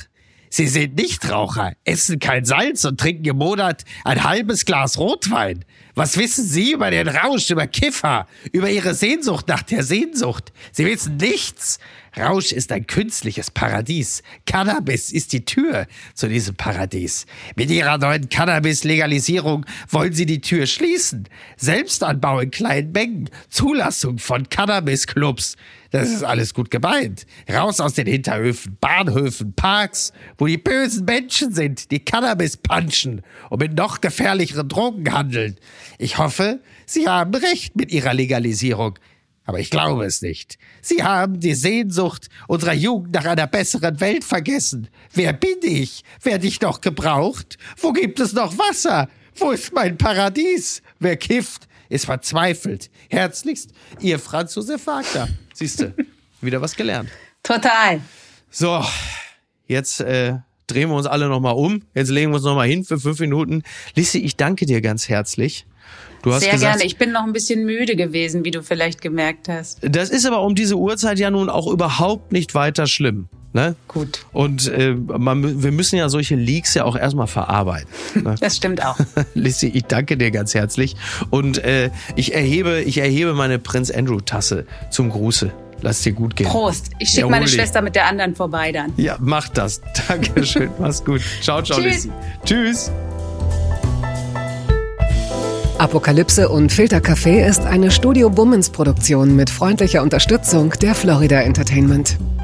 Sie 0.57 0.67
sind 0.67 0.95
Nichtraucher, 0.95 1.73
essen 1.83 2.17
kein 2.17 2.45
Salz 2.45 2.85
und 2.85 2.97
trinken 2.97 3.25
im 3.25 3.35
Monat 3.35 3.83
ein 4.05 4.23
halbes 4.23 4.63
Glas 4.63 4.97
Rotwein. 4.97 5.65
Was 5.95 6.15
wissen 6.15 6.45
Sie 6.45 6.71
über 6.71 6.91
den 6.91 7.09
Rausch, 7.09 7.49
über 7.49 7.67
Kiffer, 7.67 8.25
über 8.53 8.69
Ihre 8.69 8.93
Sehnsucht 8.93 9.49
nach 9.49 9.63
der 9.63 9.83
Sehnsucht? 9.83 10.53
Sie 10.71 10.85
wissen 10.85 11.17
nichts. 11.17 11.79
Rausch 12.17 12.53
ist 12.53 12.71
ein 12.71 12.87
künstliches 12.87 13.51
Paradies. 13.51 14.23
Cannabis 14.45 15.11
ist 15.11 15.33
die 15.33 15.43
Tür 15.43 15.87
zu 16.13 16.29
diesem 16.29 16.55
Paradies. 16.55 17.25
Mit 17.57 17.69
Ihrer 17.69 17.97
neuen 17.97 18.29
Cannabis-Legalisierung 18.29 19.65
wollen 19.89 20.13
Sie 20.13 20.25
die 20.25 20.39
Tür 20.39 20.67
schließen. 20.67 21.27
Selbstanbau 21.57 22.39
in 22.39 22.51
kleinen 22.51 22.93
Mengen, 22.93 23.29
Zulassung 23.49 24.19
von 24.19 24.47
Cannabis-Clubs. 24.47 25.57
Das 25.95 26.10
ist 26.10 26.23
alles 26.23 26.53
gut 26.53 26.71
gemeint. 26.71 27.25
Raus 27.49 27.79
aus 27.79 27.93
den 27.93 28.05
Hinterhöfen, 28.05 28.77
Bahnhöfen, 28.81 29.53
Parks, 29.53 30.12
wo 30.38 30.45
die 30.45 30.58
bösen 30.58 31.05
Menschen 31.05 31.53
sind, 31.53 31.89
die 31.89 32.03
Cannabis 32.03 32.58
punchen 32.58 33.21
und 33.49 33.62
mit 33.62 33.77
noch 33.77 34.01
gefährlicheren 34.01 34.67
Drogen 34.67 35.10
handeln. 35.13 35.55
Ich 35.97 36.17
hoffe, 36.17 36.60
Sie 36.86 37.08
haben 37.08 37.34
recht 37.34 37.77
mit 37.77 37.93
Ihrer 37.93 38.13
Legalisierung. 38.13 38.99
Aber 39.45 39.62
ich 39.62 39.69
glaube 39.69 40.03
es 40.03 40.21
nicht. 40.21 40.58
Sie 40.81 41.01
haben 41.01 41.39
die 41.39 41.53
Sehnsucht 41.53 42.27
unserer 42.49 42.73
Jugend 42.73 43.13
nach 43.13 43.23
einer 43.23 43.47
besseren 43.47 44.01
Welt 44.01 44.25
vergessen. 44.25 44.89
Wer 45.13 45.31
bin 45.31 45.60
ich? 45.62 46.03
Werde 46.21 46.45
ich 46.45 46.60
noch 46.60 46.81
gebraucht? 46.81 47.58
Wo 47.77 47.93
gibt 47.93 48.19
es 48.19 48.34
noch 48.34 48.58
Wasser? 48.58 49.08
Wo 49.38 49.51
ist 49.51 49.71
mein 49.71 49.97
Paradies? 49.97 50.81
Wer 50.99 51.15
kifft, 51.15 51.69
ist 51.95 52.05
verzweifelt. 52.05 52.89
Herzlichst, 53.10 53.71
Ihr 54.01 54.19
Franz 54.19 54.53
Josef 54.55 54.86
Wagner. 54.86 55.27
Siehst 55.53 55.81
du, 55.81 55.93
wieder 56.41 56.62
was 56.62 56.75
gelernt. 56.75 57.10
Total. 57.43 58.01
So, 58.51 58.84
jetzt 59.67 60.01
äh, 60.01 60.36
drehen 60.67 60.89
wir 60.89 60.95
uns 60.95 61.08
alle 61.08 61.27
nochmal 61.27 61.55
um. 61.55 61.84
Jetzt 61.93 62.10
legen 62.10 62.31
wir 62.31 62.36
uns 62.36 62.45
nochmal 62.45 62.67
hin 62.67 62.84
für 62.84 62.99
fünf 62.99 63.19
Minuten. 63.19 63.63
Lissi, 63.95 64.19
ich 64.19 64.36
danke 64.36 64.65
dir 64.65 64.81
ganz 64.81 65.10
herzlich. 65.10 65.65
Du 66.21 66.34
hast 66.34 66.41
Sehr 66.41 66.53
gesagt, 66.53 66.77
gerne. 66.77 66.86
Ich 66.86 66.97
bin 66.97 67.12
noch 67.12 67.23
ein 67.23 67.34
bisschen 67.34 67.65
müde 67.65 67.95
gewesen, 67.95 68.45
wie 68.45 68.51
du 68.51 68.63
vielleicht 68.63 69.01
gemerkt 69.01 69.47
hast. 69.47 69.79
Das 69.84 70.10
ist 70.10 70.25
aber 70.25 70.41
um 70.41 70.55
diese 70.55 70.75
Uhrzeit 70.75 71.19
ja 71.19 71.29
nun 71.29 71.49
auch 71.49 71.67
überhaupt 71.67 72.31
nicht 72.31 72.55
weiter 72.55 72.88
schlimm. 72.88 73.29
Ne? 73.55 73.77
Gut. 73.87 74.25
Und 74.33 74.67
äh, 74.67 74.93
man, 74.93 75.63
wir 75.63 75.71
müssen 75.71 75.95
ja 75.95 76.09
solche 76.09 76.35
Leaks 76.35 76.73
ja 76.73 76.83
auch 76.83 76.97
erstmal 76.97 77.27
verarbeiten. 77.27 77.87
Ne? 78.15 78.35
Das 78.41 78.57
stimmt 78.57 78.85
auch. 78.85 78.97
Lissi, 79.33 79.67
ich 79.67 79.85
danke 79.85 80.17
dir 80.17 80.29
ganz 80.29 80.53
herzlich. 80.53 80.97
Und 81.29 81.63
äh, 81.63 81.89
ich 82.17 82.35
erhebe, 82.35 82.81
ich 82.81 82.97
erhebe 82.97 83.33
meine 83.33 83.57
Prinz 83.57 83.91
Andrew 83.91 84.19
Tasse 84.19 84.65
zum 84.91 85.09
Gruße. 85.09 85.53
Lass 85.81 86.01
dir 86.01 86.11
gut 86.11 86.35
gehen. 86.35 86.47
Prost. 86.47 86.89
Ich 86.99 87.11
schicke 87.11 87.29
meine 87.29 87.47
Schwester 87.47 87.81
mit 87.81 87.95
der 87.95 88.07
anderen 88.07 88.35
vorbei 88.35 88.73
dann. 88.73 88.91
Ja, 88.97 89.15
mach 89.21 89.47
das. 89.47 89.79
Dankeschön. 90.09 90.69
Mach's 90.77 91.01
gut. 91.01 91.21
Ciao, 91.41 91.61
ciao, 91.61 91.79
Tschüss. 91.79 91.93
Lissi. 91.93 92.11
Tschüss. 92.43 92.91
Apokalypse 95.77 96.49
und 96.49 96.73
Filtercafé 96.73 97.47
ist 97.47 97.61
eine 97.61 97.89
Studio 97.89 98.29
Bummens 98.29 98.69
Produktion 98.69 99.37
mit 99.37 99.49
freundlicher 99.49 100.01
Unterstützung 100.03 100.71
der 100.81 100.93
Florida 100.93 101.39
Entertainment. 101.39 102.17